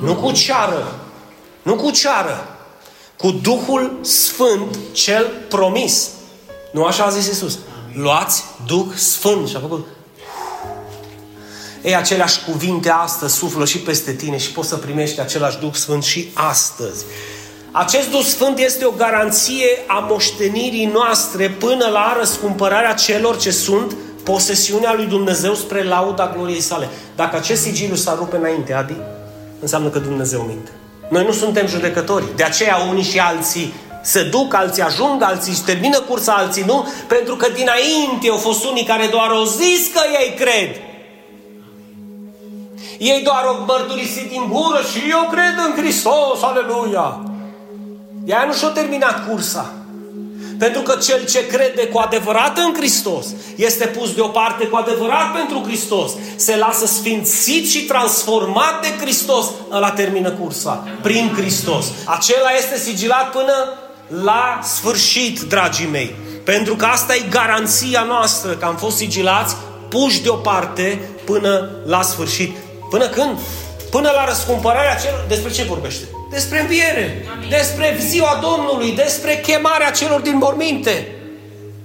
[0.00, 0.94] Nu cu ceară,
[1.62, 2.48] nu cu ceară,
[3.16, 6.08] cu Duhul Sfânt cel promis.
[6.72, 7.58] Nu așa a zis Iisus.
[7.94, 9.86] Luați Duh Sfânt și a făcut
[11.82, 16.02] ei, aceleași cuvinte astăzi suflă și peste tine și poți să primești același Duh Sfânt
[16.02, 17.04] și astăzi.
[17.72, 23.96] Acest Duh Sfânt este o garanție a moștenirii noastre până la răscumpărarea celor ce sunt
[24.22, 26.88] posesiunea lui Dumnezeu spre lauda gloriei sale.
[27.16, 28.96] Dacă acest sigiliu s-ar rupe înainte, Adi,
[29.60, 30.70] înseamnă că Dumnezeu minte.
[31.08, 32.24] Noi nu suntem judecători.
[32.36, 33.72] De aceea unii și alții
[34.02, 38.64] se duc, alții ajung, alții își termină cursa, alții nu, pentru că dinainte au fost
[38.64, 40.89] unii care doar au zis că ei cred.
[43.00, 47.20] Ei doar au mărturisit din gură și eu cred în Hristos, aleluia.
[48.24, 49.72] Ea nu și-a terminat cursa.
[50.58, 53.26] Pentru că cel ce crede cu adevărat în Hristos
[53.56, 56.12] este pus deoparte cu adevărat pentru Hristos.
[56.36, 59.46] Se lasă sfințit și transformat de Hristos.
[59.70, 60.88] Ăla termină cursa.
[61.02, 61.86] Prin Hristos.
[62.04, 63.78] Acela este sigilat până
[64.22, 66.14] la sfârșit, dragii mei.
[66.44, 69.56] Pentru că asta e garanția noastră, că am fost sigilați,
[69.88, 72.56] puși deoparte până la sfârșit.
[72.90, 73.38] Până când?
[73.90, 75.24] Până la răscumpărarea celor...
[75.28, 76.04] Despre ce vorbește?
[76.30, 77.48] Despre înviere, Amin.
[77.48, 81.14] despre ziua Domnului, despre chemarea celor din morminte.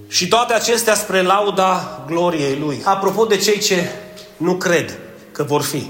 [0.08, 2.82] Și toate acestea spre lauda gloriei Lui.
[2.84, 3.92] Apropo de cei ce
[4.38, 4.98] nu cred
[5.32, 5.90] că vor fi.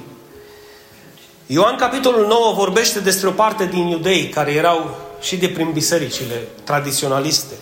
[1.45, 6.41] Ioan capitolul 9 vorbește despre o parte din iudei care erau și de prin bisericile
[6.63, 7.53] tradiționaliste.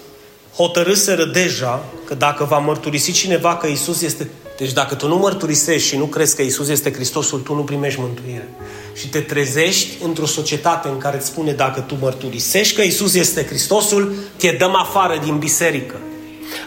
[0.56, 5.88] Hotărâseră deja că dacă va mărturisi cineva că Isus este deci dacă tu nu mărturisești
[5.88, 8.50] și nu crezi că Isus este Hristosul, tu nu primești mântuire.
[8.94, 13.46] Și te trezești într-o societate în care îți spune dacă tu mărturisești că Isus este
[13.46, 15.96] Hristosul, te dăm afară din biserică.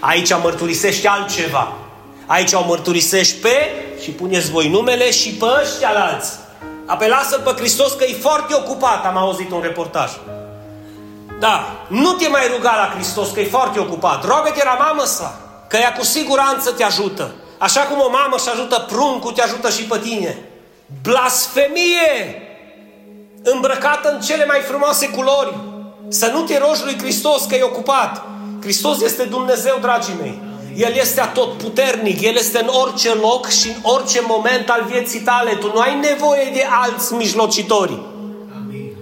[0.01, 1.73] Aici mărturisești altceva.
[2.27, 3.55] Aici o mărturisești pe
[4.03, 6.31] și puneți voi numele și pe ăștia alți.
[6.87, 10.11] Apelați pe Hristos că e foarte ocupat, am auzit un reportaj.
[11.41, 14.25] Da, nu te mai ruga la Hristos că e foarte ocupat.
[14.25, 17.35] Rogă-te la mamă sa, că ea cu siguranță te ajută.
[17.59, 20.39] Așa cum o mamă și ajută pruncul, te ajută și pe tine.
[21.03, 22.43] Blasfemie!
[23.43, 25.55] Îmbrăcată în cele mai frumoase culori.
[26.09, 28.25] Să nu te rogi lui Hristos că e ocupat.
[28.61, 30.39] Hristos este Dumnezeu, dragii mei.
[30.77, 35.55] El este atotputernic, El este în orice loc și în orice moment al vieții tale.
[35.55, 37.99] Tu nu ai nevoie de alți mijlocitori.
[38.61, 38.93] Amin.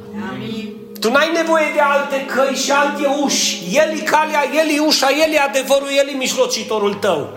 [1.00, 3.62] Tu nu ai nevoie de alte căi și alte uși.
[3.72, 7.28] El e calea, El e ușa, El e adevărul, El e mijlocitorul tău.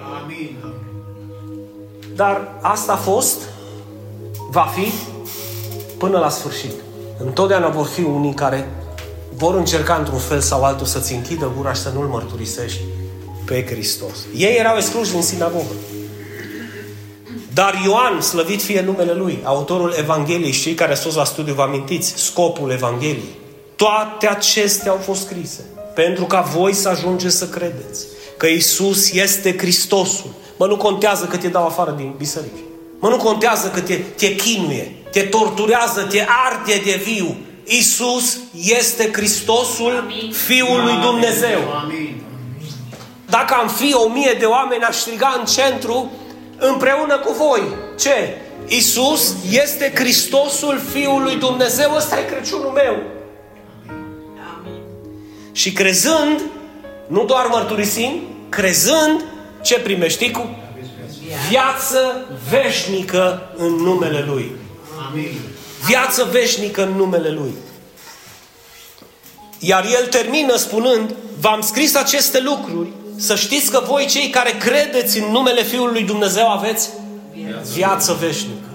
[2.17, 3.41] Dar asta a fost,
[4.49, 4.91] va fi,
[5.97, 6.71] până la sfârșit.
[7.19, 8.69] Întotdeauna vor fi unii care
[9.35, 12.79] vor încerca într-un fel sau altul să-ți închidă gura și să nu-L mărturisești
[13.45, 14.15] pe Hristos.
[14.35, 15.73] Ei erau excluși din sinagogă.
[17.53, 21.53] Dar Ioan, slăvit fie numele lui, autorul Evangheliei și cei care ați fost la studiu,
[21.53, 23.39] vă amintiți scopul Evangheliei.
[23.75, 25.61] Toate acestea au fost scrise
[25.95, 28.05] pentru ca voi să ajungeți să credeți
[28.37, 32.57] că Isus este Hristosul, Mă, nu contează că te dau afară din biserică.
[32.99, 37.35] Mă, nu contează că te, te chinuie, te torturează, te arde de viu.
[37.65, 40.31] Isus este Hristosul Amin.
[40.31, 41.59] Fiul lui Dumnezeu.
[41.83, 42.21] Amin.
[43.29, 46.11] Dacă am fi o mie de oameni, aș striga în centru
[46.57, 47.61] împreună cu voi.
[47.99, 48.41] Ce?
[48.67, 51.95] Isus este Hristosul Fiul lui Dumnezeu.
[51.95, 52.95] Ăsta e Crăciunul meu.
[54.57, 54.81] Amin.
[55.51, 56.41] Și crezând,
[57.07, 59.23] nu doar mărturisim, crezând,
[59.61, 60.49] ce primești cu?
[61.49, 64.51] Viață veșnică în numele Lui.
[65.85, 67.53] Viață veșnică în numele Lui.
[69.59, 75.19] Iar el termină spunând, v-am scris aceste lucruri, să știți că voi cei care credeți
[75.19, 76.89] în numele Fiului lui Dumnezeu aveți
[77.73, 78.67] viață veșnică.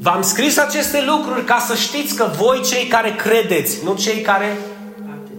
[0.00, 4.58] V-am scris aceste lucruri ca să știți că voi cei care credeți, nu cei care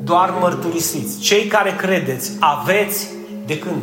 [0.04, 3.08] doar mărturisiți, cei care credeți, aveți
[3.48, 3.82] de când?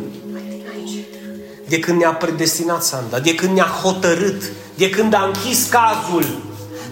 [1.67, 4.43] De când ne-a predestinat Sanda, de când ne-a hotărât,
[4.75, 6.25] de când a închis cazul,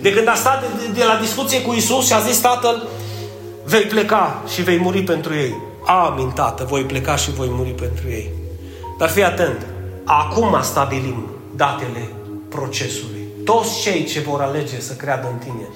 [0.02, 2.88] de când a stat de, de la discuție cu Isus și a zis Tatăl,
[3.64, 5.56] vei pleca și vei muri pentru ei.
[5.86, 8.32] Amin, Tată, voi pleca și voi muri pentru ei.
[8.98, 9.66] Dar fii atent,
[10.04, 12.10] acum stabilim datele
[12.50, 13.28] procesului.
[13.46, 15.68] Toți cei ce vor alege să creadă în tine,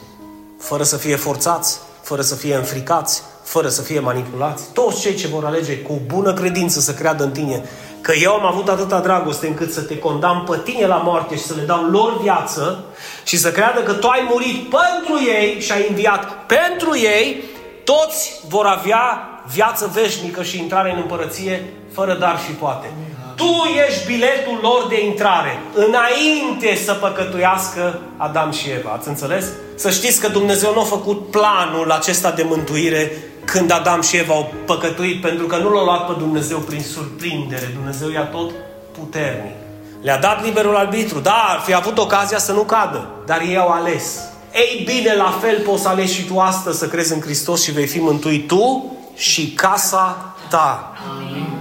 [0.59, 4.63] fără să fie forțați, fără să fie înfricați, fără să fie manipulați.
[4.73, 7.63] Toți cei ce vor alege cu bună credință să creadă în tine
[8.01, 11.43] că eu am avut atâta dragoste încât să te condamn pe tine la moarte și
[11.43, 12.83] să le dau lor viață
[13.23, 17.43] și să creadă că tu ai murit pentru ei și ai înviat pentru ei,
[17.83, 22.91] toți vor avea viață veșnică și intrare în împărăție fără dar și poate.
[23.37, 23.53] Tu
[23.87, 28.89] ești biletul lor de intrare, înainte să păcătuiască Adam și Eva.
[28.89, 29.45] Ați înțeles?
[29.75, 33.11] Să știți că Dumnezeu nu a făcut planul acesta de mântuire
[33.45, 37.71] când Adam și Eva au păcătuit, pentru că nu l-a luat pe Dumnezeu prin surprindere.
[37.73, 38.51] Dumnezeu i-a tot
[38.99, 39.55] puternic.
[40.01, 41.19] Le-a dat liberul arbitru.
[41.19, 44.19] Da, ar fi avut ocazia să nu cadă, dar ei au ales.
[44.53, 47.71] Ei bine, la fel poți să alegi și tu astăzi să crezi în Hristos și
[47.71, 50.93] vei fi mântuit tu și casa ta.
[51.11, 51.56] Amin.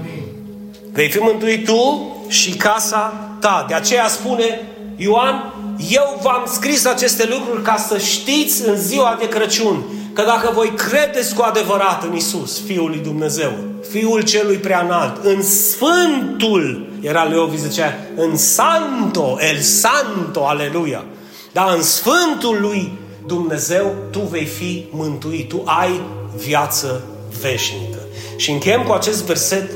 [0.97, 3.65] Vei fi mântuit tu și casa ta.
[3.69, 4.61] De aceea spune
[4.97, 5.53] Ioan,
[5.91, 9.83] eu v-am scris aceste lucruri ca să știți în ziua de Crăciun
[10.13, 13.53] că dacă voi credeți cu adevărat în Isus, Fiul lui Dumnezeu,
[13.91, 21.05] Fiul celui preanalt, în Sfântul, era Leovi zicea, în Santo, El Santo, aleluia,
[21.53, 22.93] dar în Sfântul lui
[23.27, 26.01] Dumnezeu, tu vei fi mântuit, tu ai
[26.37, 27.03] viață
[27.41, 27.99] veșnică.
[28.37, 29.71] Și închem cu acest verset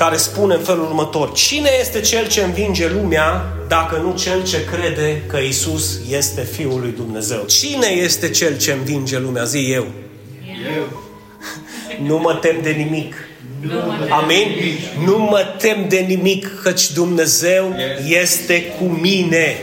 [0.00, 1.32] care spune în felul următor.
[1.32, 6.80] Cine este cel ce învinge lumea dacă nu cel ce crede că Isus este Fiul
[6.80, 7.44] lui Dumnezeu?
[7.46, 9.44] Cine este cel ce învinge lumea?
[9.44, 9.86] Zi eu.
[10.76, 11.02] Eu.
[12.08, 13.14] Nu mă tem de nimic.
[14.10, 14.46] Amin?
[15.04, 17.74] Nu mă tem de nimic, căci Dumnezeu
[18.22, 19.56] este cu mine.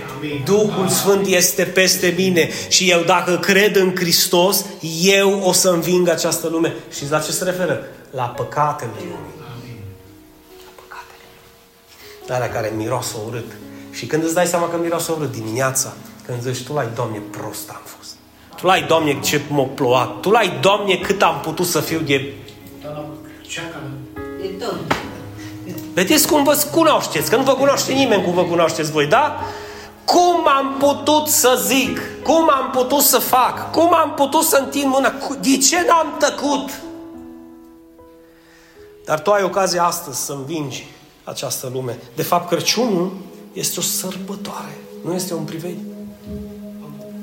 [0.46, 4.66] Duhul Sfânt este peste mine și eu dacă cred în Hristos,
[5.02, 6.74] eu o să înving această lume.
[6.96, 7.88] Și la ce se referă?
[8.12, 9.37] La păcatele lumii.
[12.30, 13.52] Alea care miroasă urât.
[13.92, 15.94] Și când îți dai seama că miroasă urât dimineața,
[16.26, 18.16] când zici, tu lai, Doamne, prost am fost.
[18.56, 20.20] Tu lai, Doamne, ce m-a plouat.
[20.20, 22.34] Tu lai, Doamne, cât am putut să fiu de...
[25.94, 29.40] Vedeți cum vă cunoașteți, că nu vă cunoaște nimeni cum vă cunoașteți voi, da?
[30.06, 32.00] Cum am putut să zic?
[32.24, 33.72] Cum am putut să fac?
[33.72, 35.14] Cum am putut să întind mâna?
[35.42, 36.70] De ce n-am tăcut?
[39.06, 40.86] Dar tu ai ocazia astăzi să învingi
[41.30, 42.00] această lume.
[42.16, 43.12] De fapt, Crăciunul
[43.54, 45.78] este o sărbătoare, nu este un privegh.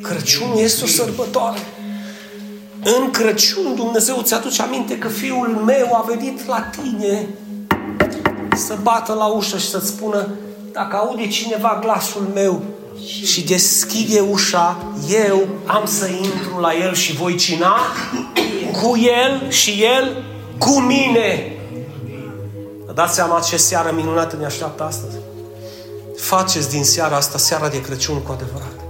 [0.03, 1.59] Crăciunul este o sărbătoare.
[2.83, 7.29] În Crăciun Dumnezeu îți aduce aminte că fiul meu a venit la tine
[8.57, 10.29] să bată la ușă și să-ți spună
[10.73, 12.63] dacă aude cineva glasul meu
[13.25, 14.77] și deschide ușa,
[15.27, 17.77] eu am să intru la el și voi cina
[18.83, 20.25] cu el și el
[20.59, 21.53] cu mine.
[22.95, 25.17] Dați seama ce seară minunată ne așteaptă astăzi.
[26.17, 28.81] Faceți din seara asta seara de Crăciun cu adevărat.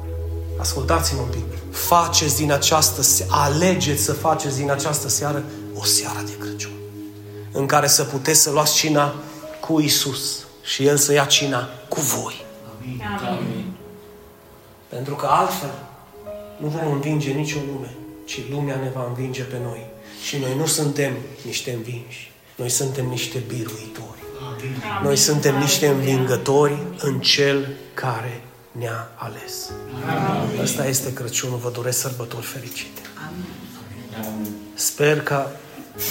[0.58, 1.74] Ascultați-mă un pic.
[1.74, 5.44] Faceți din această alegeți să faceți din această seară
[5.74, 6.72] o seară de Crăciun.
[7.52, 9.14] În care să puteți să luați cina
[9.60, 12.44] cu Isus și El să ia cina cu voi.
[12.78, 13.02] Amin.
[13.28, 13.72] Amin.
[14.88, 15.74] Pentru că altfel
[16.56, 17.94] nu vom învinge nicio lume,
[18.24, 19.86] ci lumea ne va învinge pe noi.
[20.22, 21.12] Și noi nu suntem
[21.44, 22.33] niște învinși.
[22.56, 24.22] Noi suntem niște biruitori.
[25.02, 29.70] Noi suntem niște învingători în Cel care ne-a ales.
[30.06, 30.60] Amin.
[30.60, 31.58] Asta este Crăciunul.
[31.58, 33.00] Vă doresc sărbători fericite.
[33.26, 34.52] Amin.
[34.74, 35.46] Sper că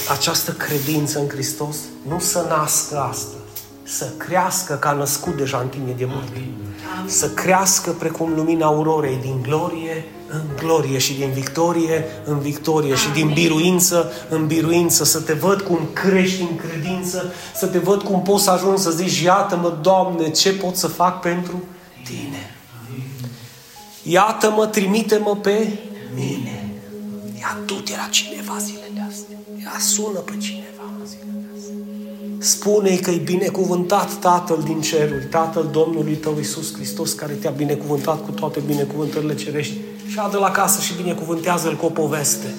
[0.09, 1.77] această credință în Hristos
[2.07, 3.43] nu să nască astăzi,
[3.83, 6.31] să crească ca născut deja în tine de mult.
[7.05, 13.09] Să crească precum lumina aurorei din glorie în glorie și din victorie în victorie și
[13.13, 18.21] din biruință în biruință, să te văd cum crești în credință, să te văd cum
[18.21, 21.63] poți să ajungi să zici, iată-mă, Doamne, ce pot să fac pentru
[22.03, 22.55] Tine.
[24.03, 25.67] Iată-mă, trimite-mă pe
[26.15, 26.69] mine.
[27.39, 29.37] Ia du-te la cineva zilele astea.
[29.59, 31.75] Ia sună pe cineva zilele astea.
[32.39, 38.25] Spune-i că e binecuvântat Tatăl din ceruri, Tatăl Domnului tău Iisus Hristos, care te-a binecuvântat
[38.25, 39.73] cu toate binecuvântările cerești
[40.07, 42.53] și adă la casă și binecuvântează-l cu o poveste.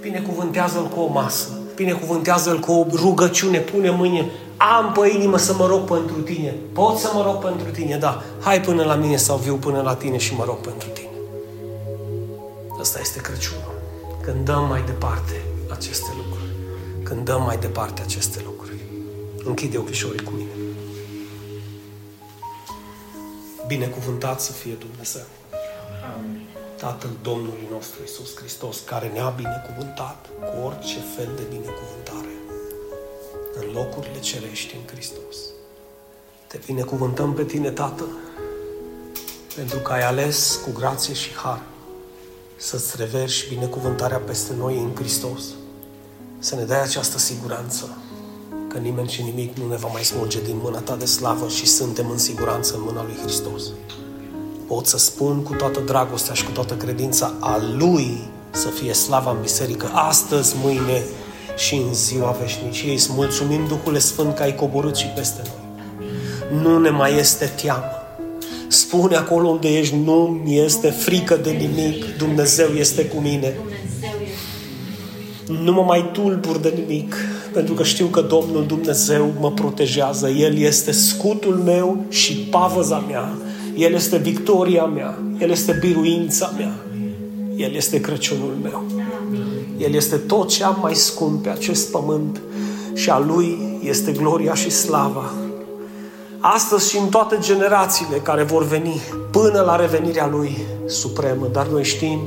[0.00, 1.48] Binecuvântează-l cu o masă.
[1.74, 3.58] Binecuvântează-l cu o rugăciune.
[3.58, 4.30] Pune mâine.
[4.56, 6.54] Am pe inimă să mă rog pentru tine.
[6.72, 8.22] Pot să mă rog pentru tine, da.
[8.40, 11.08] Hai până la mine sau viu până la tine și mă rog pentru tine.
[12.80, 13.74] Asta este Crăciunul.
[14.22, 16.50] Când dăm mai departe aceste lucruri.
[17.02, 18.78] Când dăm mai departe aceste lucruri.
[19.44, 20.50] Închide ochișorii cu mine.
[23.66, 25.22] Binecuvântat să fie Dumnezeu.
[26.14, 26.39] Amin.
[26.80, 32.34] Tatăl Domnului nostru Isus Hristos, care ne-a binecuvântat cu orice fel de binecuvântare
[33.54, 35.36] în locurile cerești în Hristos.
[36.46, 38.04] Te binecuvântăm pe tine, Tată,
[39.54, 41.62] pentru că ai ales cu grație și har
[42.56, 45.42] să-ți reverși binecuvântarea peste noi în Hristos.
[46.38, 47.98] să ne dai această siguranță
[48.68, 51.66] că nimeni și nimic nu ne va mai smulge din mâna Ta de slavă și
[51.66, 53.62] suntem în siguranță în mâna Lui Hristos.
[54.70, 58.18] Pot să spun cu toată dragostea și cu toată credința a Lui
[58.50, 61.02] să fie slava în biserică astăzi, mâine
[61.56, 62.94] și în ziua veșniciei.
[62.94, 66.62] Îți mulțumim, Duhule Sfânt, că ai coborât și peste noi.
[66.62, 68.02] Nu ne mai este teamă.
[68.68, 73.54] Spune acolo unde ești, nu mi este frică de nimic, Dumnezeu este cu mine.
[73.56, 75.62] Dumnezeu este.
[75.62, 77.14] Nu mă mai tulbur de nimic,
[77.52, 80.28] pentru că știu că Domnul Dumnezeu mă protejează.
[80.28, 83.34] El este scutul meu și pavăza mea.
[83.80, 85.18] El este victoria mea.
[85.38, 86.72] El este biruința mea.
[87.56, 88.82] El este Crăciunul meu.
[89.78, 92.40] El este tot ce am mai scump pe acest pământ
[92.94, 95.32] și a Lui este gloria și slava.
[96.40, 99.00] Astăzi și în toate generațiile care vor veni
[99.30, 100.56] până la revenirea Lui
[100.86, 102.20] supremă, dar noi știm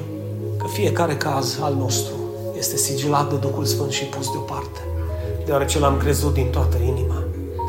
[0.58, 2.14] că fiecare caz al nostru
[2.58, 4.80] este sigilat de Duhul Sfânt și pus deoparte,
[5.45, 7.24] deoarece l-am crezut din toată inima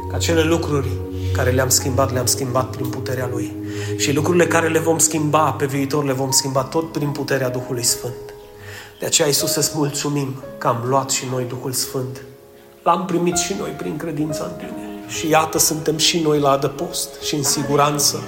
[0.08, 0.88] că acele lucruri
[1.32, 3.62] care le-am schimbat, le-am schimbat prin puterea Lui.
[3.96, 7.84] Și lucrurile care le vom schimba pe viitor, le vom schimba tot prin puterea Duhului
[7.84, 8.34] Sfânt.
[8.98, 12.22] De aceea, Iisus, îți mulțumim că am luat și noi Duhul Sfânt.
[12.82, 14.84] L-am primit și noi prin credința în Tine.
[15.08, 18.22] Și iată, suntem și noi la adăpost și în siguranță.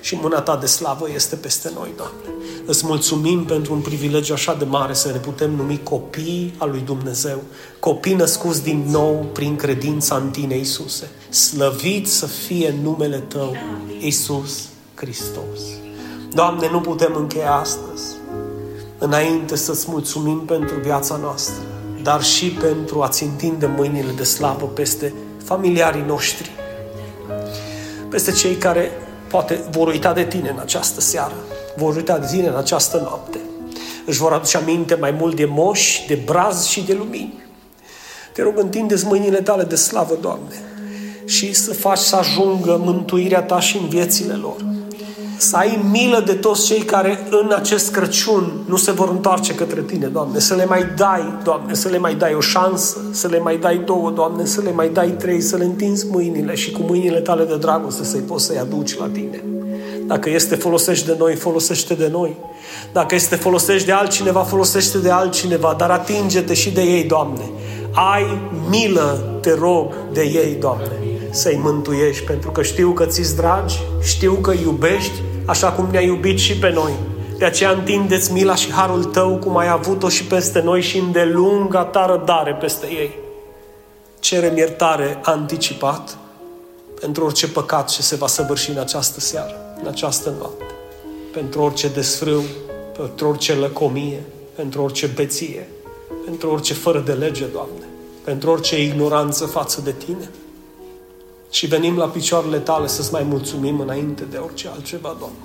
[0.00, 2.44] Și mâna Ta de slavă este peste noi, Doamne.
[2.66, 6.80] Îți mulțumim pentru un privilegiu așa de mare să ne putem numi copii al lui
[6.80, 7.42] Dumnezeu,
[7.80, 11.10] copii născuți din nou prin credința în Tine, Iisuse.
[11.28, 13.56] Slăvit să fie numele Tău,
[14.00, 15.60] Iisus Hristos.
[16.32, 18.04] Doamne, nu putem încheia astăzi
[18.98, 21.64] înainte să-ți mulțumim pentru viața noastră,
[22.02, 25.12] dar și pentru a-ți întinde mâinile de slavă peste
[25.44, 26.50] familiarii noștri,
[28.08, 28.90] peste cei care
[29.28, 31.34] poate vor uita de tine în această seară,
[31.76, 33.38] vor uita de tine în această noapte.
[34.06, 37.44] Își vor aduce aminte mai mult de moși, de braz și de lumini.
[38.32, 40.62] Te rog, întinde-ți mâinile tale de slavă, Doamne,
[41.24, 44.75] și să faci să ajungă mântuirea ta și în viețile lor
[45.36, 49.82] să ai milă de toți cei care în acest Crăciun nu se vor întoarce către
[49.82, 53.38] Tine, Doamne, să le mai dai, Doamne, să le mai dai o șansă, să le
[53.38, 56.80] mai dai două, Doamne, să le mai dai trei, să le întinzi mâinile și cu
[56.82, 59.44] mâinile Tale de dragoste să-i poți să-i aduci la Tine.
[60.06, 62.36] Dacă este folosești de noi, folosește de noi.
[62.92, 67.50] Dacă este folosești de altcineva, folosește de altcineva, dar atinge-te și de ei, Doamne.
[68.14, 71.06] Ai milă, te rog, de ei, Doamne
[71.36, 76.38] să-i mântuiești, pentru că știu că ți-s dragi, știu că iubești, așa cum ne-ai iubit
[76.38, 76.92] și pe noi.
[77.38, 81.84] De aceea întindeți mila și harul tău cum ai avut-o și peste noi și îndelunga
[81.84, 83.10] ta răbdare peste ei.
[84.18, 86.18] Cerem iertare anticipat
[87.00, 90.64] pentru orice păcat ce se va săvârși în această seară, în această noapte,
[91.32, 92.42] pentru orice desfrâu,
[92.96, 94.20] pentru orice lăcomie,
[94.54, 95.68] pentru orice beție,
[96.24, 97.88] pentru orice fără de lege, Doamne,
[98.24, 100.30] pentru orice ignoranță față de Tine.
[101.56, 105.36] Și venim la picioarele tale să-ți mai mulțumim înainte de orice altceva, Doamne.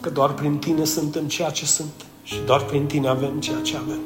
[0.00, 3.76] Că doar prin Tine suntem ceea ce suntem și doar prin Tine avem ceea ce
[3.76, 4.00] avem.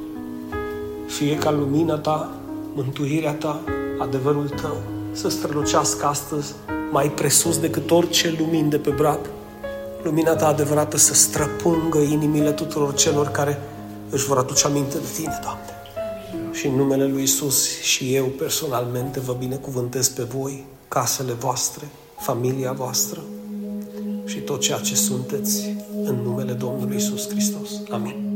[1.06, 2.30] Fie ca lumina Ta,
[2.74, 3.60] mântuirea Ta,
[3.98, 4.76] adevărul Tău
[5.12, 6.54] să strălucească astăzi
[6.90, 9.30] mai presus decât orice lumini de pe brad.
[10.02, 13.60] Lumina Ta adevărată să străpungă inimile tuturor celor care
[14.10, 15.77] își vor aduce aminte de Tine, Doamne.
[16.52, 21.88] Și în numele Lui Isus și eu personalmente vă binecuvântez pe voi, casele voastre,
[22.18, 23.20] familia voastră
[24.24, 27.70] și tot ceea ce sunteți în numele Domnului Isus Hristos.
[27.90, 28.27] Amin.